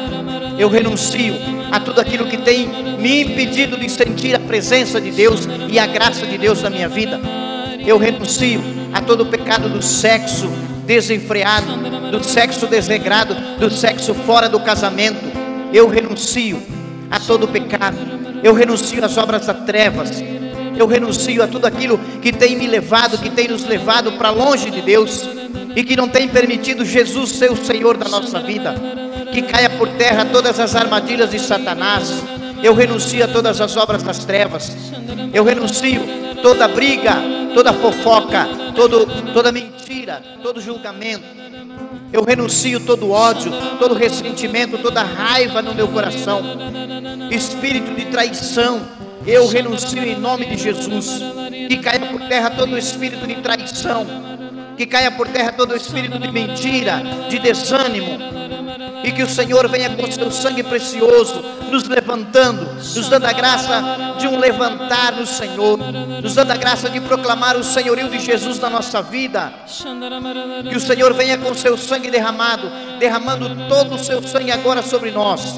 [0.58, 1.36] Eu renuncio
[1.72, 2.68] a tudo aquilo que tem
[2.98, 6.88] me impedido de sentir a presença de Deus e a graça de Deus na minha
[6.88, 7.20] vida.
[7.86, 10.50] Eu renuncio a todo pecado do sexo
[10.86, 11.68] desenfreado,
[12.12, 15.24] do sexo desregrado, do sexo fora do casamento.
[15.72, 16.62] Eu renuncio
[17.12, 17.98] a todo pecado.
[18.42, 20.12] Eu renuncio às obras das trevas.
[20.78, 24.72] Eu renuncio a tudo aquilo que tem me levado, que tem nos levado para longe
[24.72, 25.24] de Deus
[25.76, 28.74] e que não tem permitido Jesus ser o Senhor da nossa vida.
[29.32, 32.24] Que caia por terra todas as armadilhas de Satanás.
[32.64, 34.76] Eu renuncio a todas as obras das trevas.
[35.34, 37.16] Eu renuncio toda briga,
[37.56, 41.26] toda fofoca, todo, toda mentira, todo julgamento.
[42.14, 46.44] Eu renuncio todo ódio, todo ressentimento, toda raiva no meu coração.
[47.32, 48.80] Espírito de traição,
[49.26, 51.20] eu renuncio em nome de Jesus.
[51.68, 54.06] Que caia por terra todo espírito de traição.
[54.78, 58.20] Que caia por terra todo espírito de mentira, de desânimo.
[59.06, 64.16] E que o Senhor venha com seu sangue precioso, nos levantando, nos dando a graça
[64.18, 65.78] de um levantar no Senhor,
[66.24, 69.54] nos dando a graça de proclamar o senhorio de Jesus na nossa vida.
[70.68, 72.68] Que o Senhor venha com seu sangue derramado,
[72.98, 75.56] derramando todo o seu sangue agora sobre nós,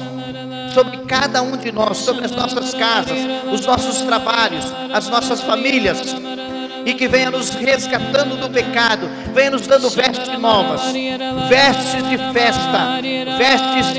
[0.74, 3.18] sobre cada um de nós, sobre as nossas casas,
[3.50, 6.14] os nossos trabalhos, as nossas famílias,
[6.88, 10.80] e que venha nos resgatando do pecado, venha nos dando vestes novas,
[11.46, 12.98] vestes de festa,
[13.36, 13.92] vestes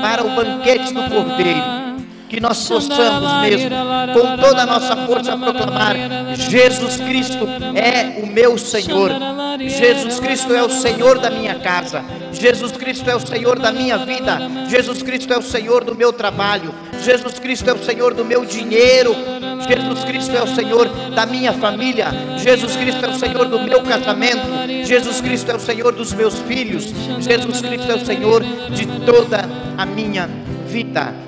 [0.00, 1.87] para o banquete do Cordeiro.
[2.28, 3.70] Que nós possamos mesmo,
[4.12, 5.96] com toda a nossa força, proclamar:
[6.34, 9.10] Jesus Cristo é o meu Senhor,
[9.58, 13.98] Jesus Cristo é o Senhor da minha casa, Jesus Cristo é o Senhor da minha
[13.98, 14.38] vida,
[14.68, 18.44] Jesus Cristo é o Senhor do meu trabalho, Jesus Cristo é o Senhor do meu
[18.44, 19.14] dinheiro,
[19.66, 22.06] Jesus Cristo é o Senhor da minha família,
[22.36, 24.46] Jesus Cristo é o Senhor do meu casamento,
[24.84, 29.48] Jesus Cristo é o Senhor dos meus filhos, Jesus Cristo é o Senhor de toda
[29.76, 30.28] a minha
[30.66, 31.27] vida.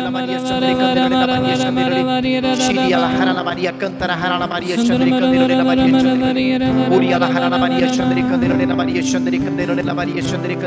[2.55, 8.21] Shiri alahara la Maria, canta la Maria, canta la Maria, Uri alahara la Maria, chandri
[8.21, 10.57] candelo la Maria, chandri candelo la Maria, chandri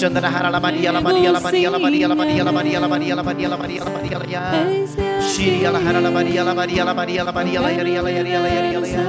[0.00, 3.22] Chandra hara la Maria, Maria, la Maria, la Maria, la Maria, Maria, la Maria, la
[3.22, 5.20] Maria, la Maria, la Maria, la.
[5.20, 8.40] Shiri la hara la Maria, la Maria, la Maria, la Maria, la Yaria, la Yaria,
[8.80, 9.04] la ya.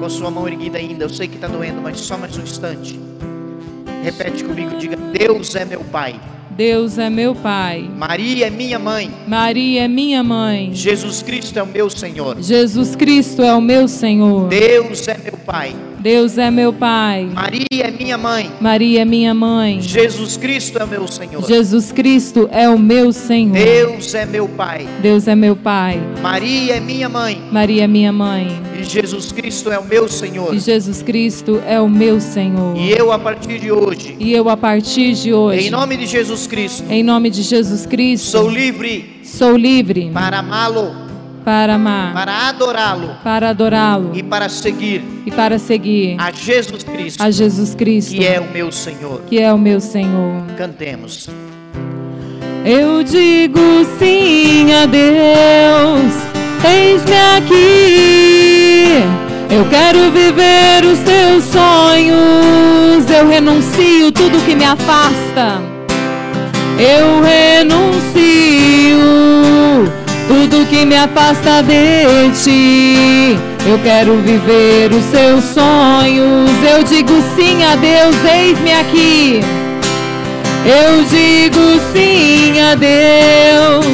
[0.00, 2.98] Com sua mão erguida ainda, eu sei que está doendo, mas só mais um instante.
[4.02, 6.18] Repete comigo, diga: Deus é meu Pai.
[6.56, 7.88] Deus é meu Pai.
[7.96, 9.10] Maria é minha mãe.
[9.26, 10.70] Maria é minha mãe.
[10.74, 12.36] Jesus Cristo é o meu Senhor.
[12.42, 14.48] Jesus Cristo é o meu Senhor.
[14.48, 15.74] Deus é meu Pai.
[16.02, 17.28] Deus é meu Pai.
[17.32, 18.50] Maria é minha mãe.
[18.60, 19.80] Maria é minha mãe.
[19.80, 21.46] Jesus Cristo é o meu Senhor.
[21.46, 23.52] Jesus Cristo é o meu Senhor.
[23.52, 24.88] Deus é meu Pai.
[25.00, 26.00] Deus é meu Pai.
[26.20, 27.40] Maria é minha mãe.
[27.52, 28.48] Maria é minha mãe.
[28.76, 30.52] E Jesus Cristo é o meu Senhor.
[30.52, 32.76] E Jesus Cristo é o meu Senhor.
[32.76, 36.06] E eu, a partir de hoje, E eu, a partir de hoje, em nome de
[36.06, 41.01] Jesus Cristo, em nome de Jesus Cristo, sou livre sou livre para amá-lo,
[41.44, 47.22] para amar, para adorá-lo para adorá-lo e para seguir e para seguir a Jesus Cristo,
[47.22, 49.20] a Jesus Cristo, que é o meu Senhor.
[49.28, 50.42] que é o meu Senhor.
[50.56, 51.28] Cantemos.
[52.64, 53.60] Eu digo
[53.98, 56.12] sim a Deus,
[56.64, 59.02] eis-me aqui.
[59.50, 63.10] Eu quero viver os teus sonhos.
[63.10, 65.60] Eu renuncio tudo que me afasta.
[66.78, 68.98] Eu renuncio
[70.32, 73.38] tudo que me afasta de ti.
[73.66, 76.50] Eu quero viver os teus sonhos.
[76.66, 79.40] Eu digo sim a Deus, eis-me aqui.
[80.64, 81.60] Eu digo
[81.92, 83.84] sim a Deus,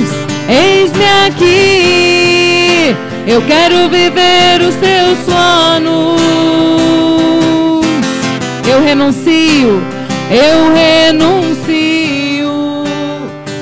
[0.48, 2.94] eis-me aqui.
[3.26, 6.20] Eu quero viver os teus planos.
[8.70, 9.82] Eu renuncio,
[10.30, 12.48] eu renuncio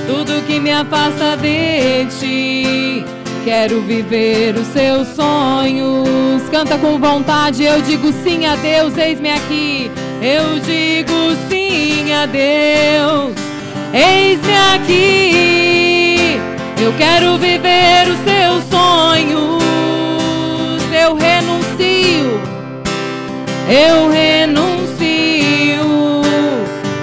[0.06, 2.45] tudo que me afasta de ti.
[3.46, 6.42] Quero viver os seus sonhos.
[6.50, 7.62] Canta com vontade.
[7.62, 9.88] Eu digo sim a Deus, eis-me aqui.
[10.20, 11.14] Eu digo
[11.48, 13.32] sim a Deus,
[13.94, 16.40] eis-me aqui.
[16.82, 19.62] Eu quero viver os seus sonhos.
[20.92, 22.40] Eu renuncio,
[23.70, 25.86] eu renuncio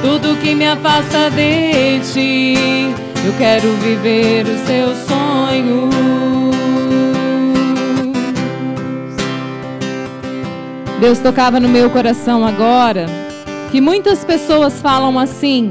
[0.02, 2.94] tudo que me afasta de ti.
[3.26, 6.33] Eu quero viver os seus sonhos.
[11.04, 13.08] Deus tocava no meu coração agora
[13.74, 15.70] que muitas pessoas falam assim: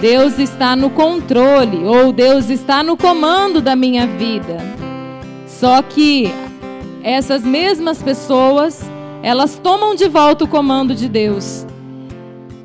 [0.00, 4.58] Deus está no controle ou Deus está no comando da minha vida.
[5.48, 6.30] Só que
[7.02, 8.88] essas mesmas pessoas,
[9.20, 11.66] elas tomam de volta o comando de Deus.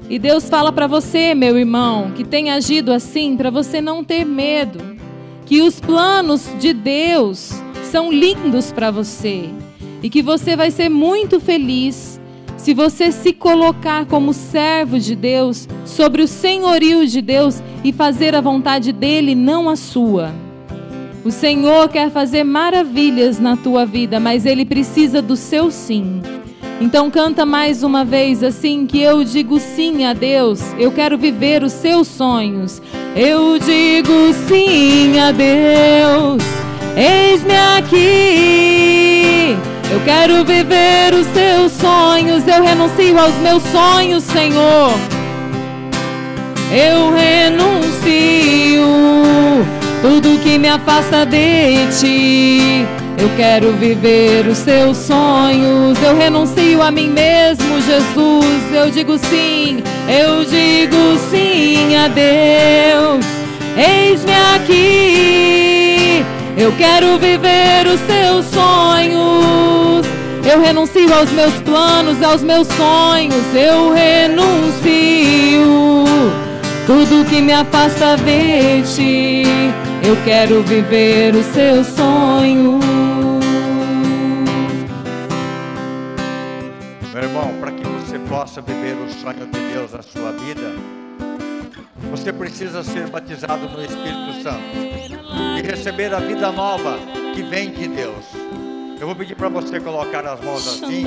[0.07, 4.23] E Deus fala para você, meu irmão, que tem agido assim, para você não ter
[4.23, 4.79] medo,
[5.47, 7.51] que os planos de Deus
[7.89, 9.49] são lindos para você
[10.01, 12.19] e que você vai ser muito feliz
[12.61, 18.35] se você se colocar como servo de Deus, sobre o senhorio de Deus e fazer
[18.35, 20.31] a vontade dele, não a sua.
[21.25, 26.21] O Senhor quer fazer maravilhas na tua vida, mas ele precisa do seu sim.
[26.79, 30.61] Então canta mais uma vez assim que eu digo sim a Deus.
[30.77, 32.81] Eu quero viver os seus sonhos.
[33.15, 36.43] Eu digo sim a Deus.
[36.95, 39.70] Eis-me aqui.
[39.91, 42.47] Eu quero viver os seus sonhos.
[42.47, 44.93] Eu renuncio aos meus sonhos, Senhor.
[46.71, 48.87] Eu renuncio
[50.01, 52.85] tudo que me afasta de ti.
[53.17, 56.01] Eu quero viver os seus sonhos.
[56.01, 58.73] Eu renuncio a mim mesmo, Jesus.
[58.73, 63.25] Eu digo sim, eu digo sim a Deus.
[63.75, 66.23] Eis-me aqui.
[66.57, 69.80] Eu quero viver os seus sonhos.
[70.43, 73.53] Eu renuncio aos meus planos, aos meus sonhos.
[73.53, 74.81] Eu renuncio
[76.87, 79.43] tudo que me afasta de ti.
[80.03, 82.79] Eu quero viver o seu sonho.
[87.13, 90.73] Meu irmão, para que você possa viver o sonho de Deus na sua vida,
[92.09, 94.59] você precisa ser batizado no Espírito Santo
[95.57, 96.97] e receber a vida nova
[97.35, 98.25] que vem de Deus.
[99.01, 101.03] Eu vou pedir para você colocar as mãos assim.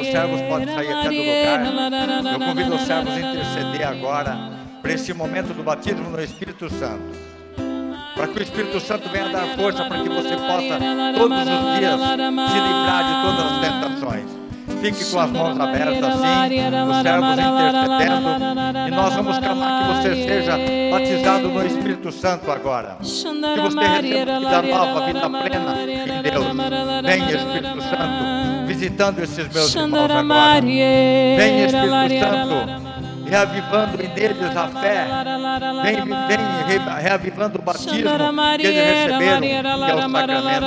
[0.00, 2.32] Os servos podem sair até do lugar.
[2.32, 4.34] Eu convido os servos a interceder agora
[4.80, 7.04] para esse momento do batismo no Espírito Santo.
[8.14, 10.78] Para que o Espírito Santo venha dar força para que você possa
[11.18, 14.47] todos os dias se livrar de todas as tentações.
[14.80, 18.28] Fique com as mãos abertas assim, os servos intercedendo,
[18.86, 20.58] e nós vamos clamar que você seja
[20.90, 22.96] batizado no Espírito Santo agora.
[23.00, 23.04] Que
[23.60, 26.46] você receba vida nova, vida plena em Deus.
[27.02, 30.60] Venha, Espírito Santo, visitando esses meus irmãos agora.
[30.62, 32.97] Venha, Espírito Santo
[33.28, 35.06] reavivando em deles a fé,
[35.82, 35.96] vem,
[36.28, 37.92] vem re- reavivando o batismo
[38.62, 39.40] que eles receberam,
[39.86, 40.60] que é o sacramento.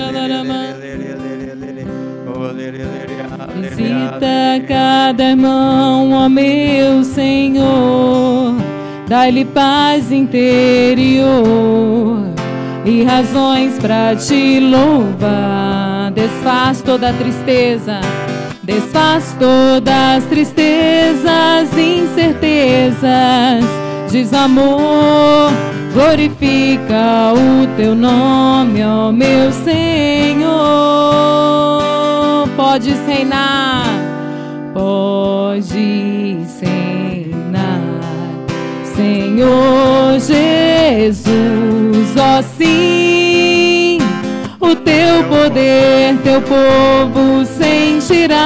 [0.00, 1.37] Vem, Espírito
[3.76, 8.54] Visita cada irmão, ó meu Senhor,
[9.08, 11.28] dá-lhe paz interior
[12.84, 16.12] e razões para te louvar.
[16.12, 18.00] Desfaz toda tristeza,
[18.62, 23.64] desfaz todas as tristezas, incertezas,
[24.10, 25.50] desamor.
[25.92, 30.98] Glorifica o teu nome, ó meu Senhor.
[33.18, 33.82] Reinar,
[34.72, 37.80] podes reinar,
[38.84, 41.18] Senhor Jesus,
[42.16, 43.98] ó sim,
[44.60, 48.36] o teu poder, teu povo sentirá.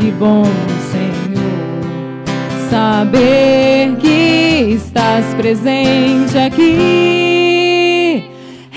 [0.00, 0.42] Que bom,
[0.90, 2.26] Senhor,
[2.68, 7.51] saber que estás presente aqui.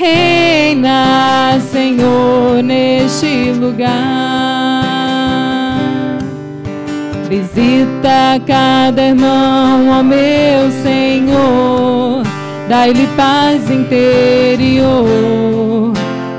[0.06, 3.90] Reina, Senhor, neste lugar.
[7.28, 12.22] Visita cada irmão, ó meu Senhor,
[12.70, 14.84] dai-lhe paz interior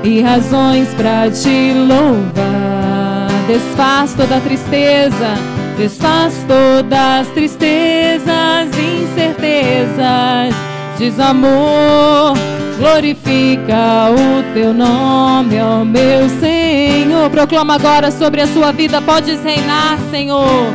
[0.01, 3.27] e razões para te louvar.
[3.47, 5.35] Desfaz toda tristeza,
[5.77, 10.55] desfaz todas as tristezas, incertezas,
[10.97, 12.56] desamor.
[12.77, 17.27] Glorifica o teu nome, ó meu Senhor.
[17.31, 19.01] Proclama agora sobre a sua vida.
[19.01, 20.71] Podes reinar, Senhor.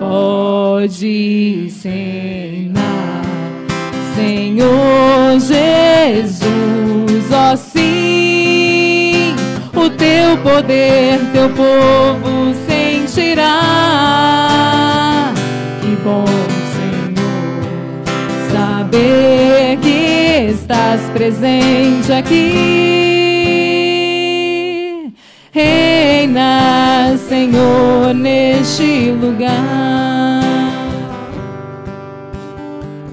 [0.00, 3.22] Podes reinar,
[4.16, 6.46] Senhor Jesus.
[7.32, 9.34] Ó sim,
[9.74, 13.62] o teu poder, teu povo sentirá.
[15.80, 16.24] Que bom,
[16.74, 18.02] Senhor,
[18.50, 19.65] saber
[20.46, 23.66] estás presente aqui.
[25.52, 29.50] Reina, Senhor, neste lugar.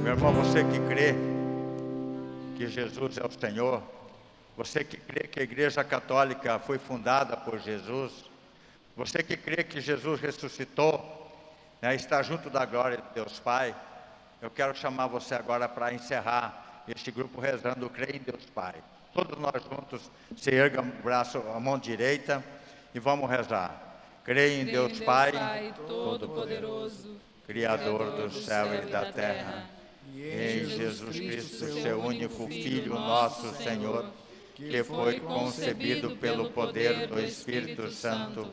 [0.04, 1.16] Meu irmão, você que crê
[2.56, 3.82] que Jesus é o Senhor,
[4.56, 8.12] você que crê que a Igreja Católica foi fundada por Jesus,
[8.96, 11.02] você que crê que Jesus ressuscitou,
[11.82, 13.76] né, está junto da glória de Deus Pai,
[14.40, 18.76] eu quero chamar você agora para encerrar este grupo rezando, creio em Deus Pai.
[19.14, 22.44] Todos nós juntos, se erga o braço, a mão direita
[22.94, 24.02] e vamos rezar.
[24.24, 29.70] Creio em Deus Pai, Todo-Poderoso, Criador do céu e da terra,
[30.14, 34.06] e em Jesus Cristo, seu único Filho, nosso Senhor,
[34.56, 38.48] que foi concebido pelo poder do Espírito Santo,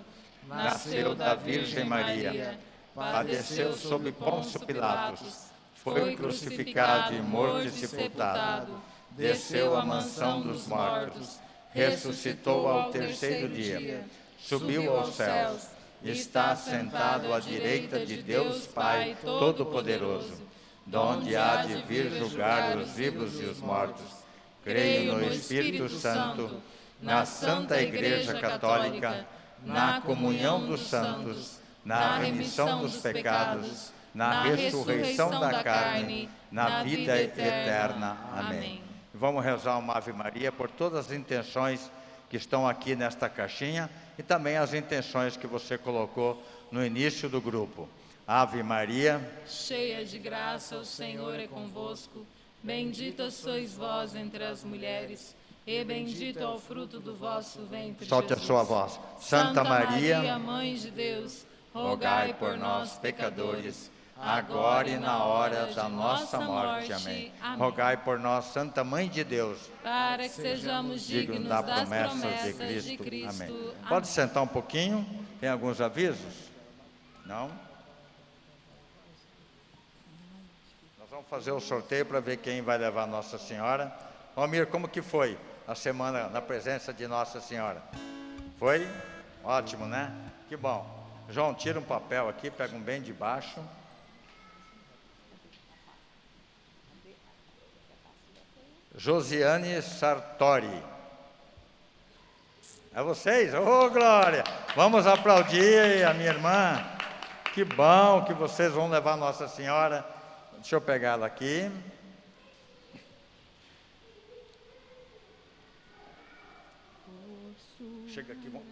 [0.46, 2.58] nasceu da Virgem Maria,
[2.94, 5.49] padeceu sob Pôncio Pilatos,
[5.82, 8.80] foi crucificado e morto e sepultado,
[9.12, 11.38] desceu à mansão dos mortos,
[11.72, 14.04] ressuscitou ao terceiro dia,
[14.38, 15.68] subiu aos céus,
[16.04, 20.34] está sentado à direita de Deus Pai Todo-Poderoso,
[20.84, 24.20] donde há de vir julgar os vivos e os mortos.
[24.62, 26.60] Creio no Espírito Santo,
[27.00, 29.26] na Santa Igreja Católica,
[29.64, 38.16] na comunhão dos santos, na remissão dos pecados, na ressurreição da carne, na vida eterna.
[38.36, 38.82] Amém.
[39.14, 41.90] Vamos rezar uma Ave Maria por todas as intenções
[42.28, 47.40] que estão aqui nesta caixinha e também as intenções que você colocou no início do
[47.40, 47.88] grupo.
[48.26, 52.24] Ave Maria, Cheia de graça, o Senhor é convosco.
[52.62, 55.34] Bendita sois vós entre as mulheres,
[55.66, 58.06] e bendito é o fruto do vosso ventre.
[58.06, 58.46] solte a Jesus.
[58.46, 59.00] sua voz.
[59.18, 66.38] Santa Maria, Mãe de Deus, rogai por nós, pecadores, agora e na hora da nossa
[66.40, 66.92] morte.
[66.92, 67.32] Amém.
[67.58, 72.52] Rogai por nós, Santa Mãe de Deus, Para que sejamos digno dignos da promessa de
[72.52, 72.88] Cristo.
[72.90, 73.42] de Cristo.
[73.42, 73.74] Amém.
[73.88, 75.06] Pode sentar um pouquinho?
[75.40, 76.50] Tem alguns avisos?
[77.24, 77.48] Não?
[80.98, 83.92] Nós vamos fazer o sorteio para ver quem vai levar Nossa Senhora.
[84.36, 87.82] Almir, como que foi a semana na presença de Nossa Senhora?
[88.58, 88.86] Foi?
[89.42, 90.12] Ótimo, né?
[90.48, 90.98] Que bom.
[91.30, 93.60] João, tira um papel aqui, pega um bem de baixo.
[98.94, 100.82] Josiane Sartori.
[102.92, 103.54] É vocês?
[103.54, 104.42] Ô, Glória!
[104.74, 106.84] Vamos aplaudir a minha irmã.
[107.54, 110.04] Que bom que vocês vão levar Nossa Senhora.
[110.54, 111.70] Deixa eu pegar ela aqui.
[118.08, 118.66] Chega aqui, vamos,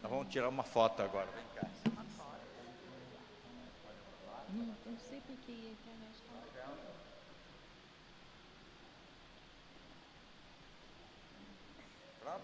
[0.00, 1.26] nós vamos tirar uma foto agora.
[1.26, 1.66] Vem cá.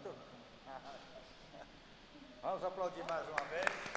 [0.02, 0.16] Pronto?
[2.42, 3.92] Vamos aplaudir mais uma vez.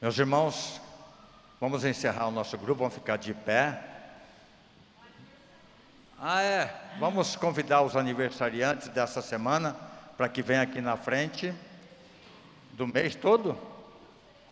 [0.00, 0.80] Meus irmãos,
[1.60, 3.82] vamos encerrar o nosso grupo, vamos ficar de pé.
[6.20, 6.94] Ah, é.
[7.00, 9.76] Vamos convidar os aniversariantes dessa semana
[10.16, 11.52] para que venham aqui na frente.
[12.74, 13.58] Do mês todo?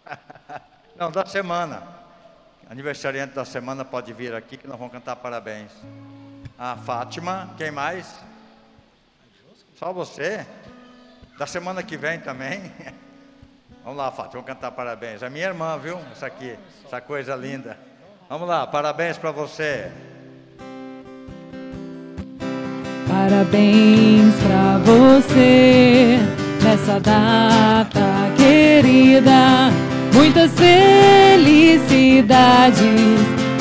[0.96, 1.96] Não, da semana.
[2.68, 5.70] Aniversariante da semana pode vir aqui que nós vamos cantar parabéns.
[6.58, 8.06] A Fátima, quem mais?
[9.78, 10.46] Só você?
[11.38, 12.72] Da semana que vem também.
[13.84, 15.22] Vamos lá, Fátima, vamos cantar parabéns.
[15.22, 15.96] A minha irmã, viu?
[16.10, 17.78] Essa aqui, essa coisa linda.
[18.28, 19.92] Vamos lá, parabéns para você.
[23.08, 26.18] Parabéns pra você
[26.64, 28.00] nessa data
[28.36, 29.70] querida.
[30.12, 32.80] Muitas felicidades,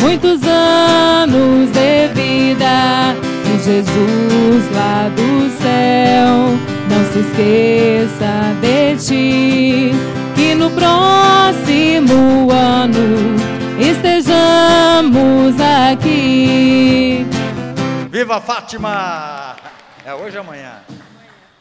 [0.05, 3.15] muitos anos de vida.
[3.43, 6.53] Que Jesus lá do céu
[6.89, 9.91] não se esqueça de ti.
[10.35, 13.35] Que no próximo ano
[13.79, 15.59] estejamos
[15.91, 17.25] aqui.
[18.11, 19.55] Viva Fátima!
[20.05, 20.83] É hoje ou amanhã?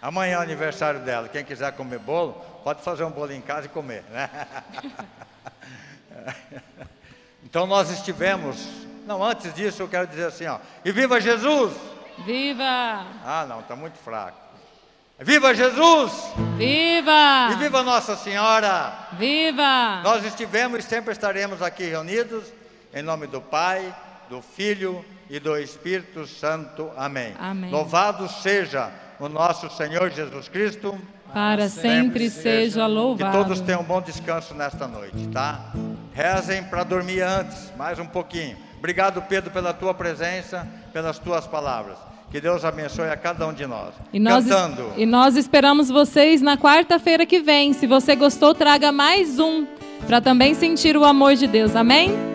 [0.02, 1.28] Amanhã é o aniversário dela.
[1.28, 4.28] Quem quiser comer bolo, pode fazer um bolo em casa e comer, né?
[7.54, 8.66] Então nós estivemos.
[9.06, 10.58] Não, antes disso eu quero dizer assim, ó.
[10.84, 11.72] E viva Jesus!
[12.26, 13.06] Viva!
[13.24, 14.36] Ah, não, está muito fraco.
[15.20, 16.12] Viva Jesus!
[16.56, 17.50] Viva!
[17.52, 18.92] E viva Nossa Senhora!
[19.12, 20.00] Viva!
[20.02, 22.42] Nós estivemos e sempre estaremos aqui reunidos
[22.92, 23.94] em nome do Pai,
[24.28, 26.90] do Filho e do Espírito Santo.
[26.96, 27.36] Amém.
[27.38, 27.70] Amém.
[27.70, 28.90] Louvado seja
[29.20, 31.00] o nosso Senhor Jesus Cristo.
[31.32, 33.38] Para sempre seja Que louvado.
[33.38, 35.72] todos tenham um bom descanso nesta noite, tá?
[36.14, 38.56] Rezem para dormir antes, mais um pouquinho.
[38.78, 41.98] Obrigado, Pedro, pela tua presença, pelas tuas palavras.
[42.30, 43.94] Que Deus abençoe a cada um de nós.
[44.12, 44.92] E nós, Cantando.
[44.96, 47.72] e nós esperamos vocês na quarta-feira que vem.
[47.72, 49.66] Se você gostou, traga mais um
[50.06, 51.74] para também sentir o amor de Deus.
[51.74, 52.33] Amém?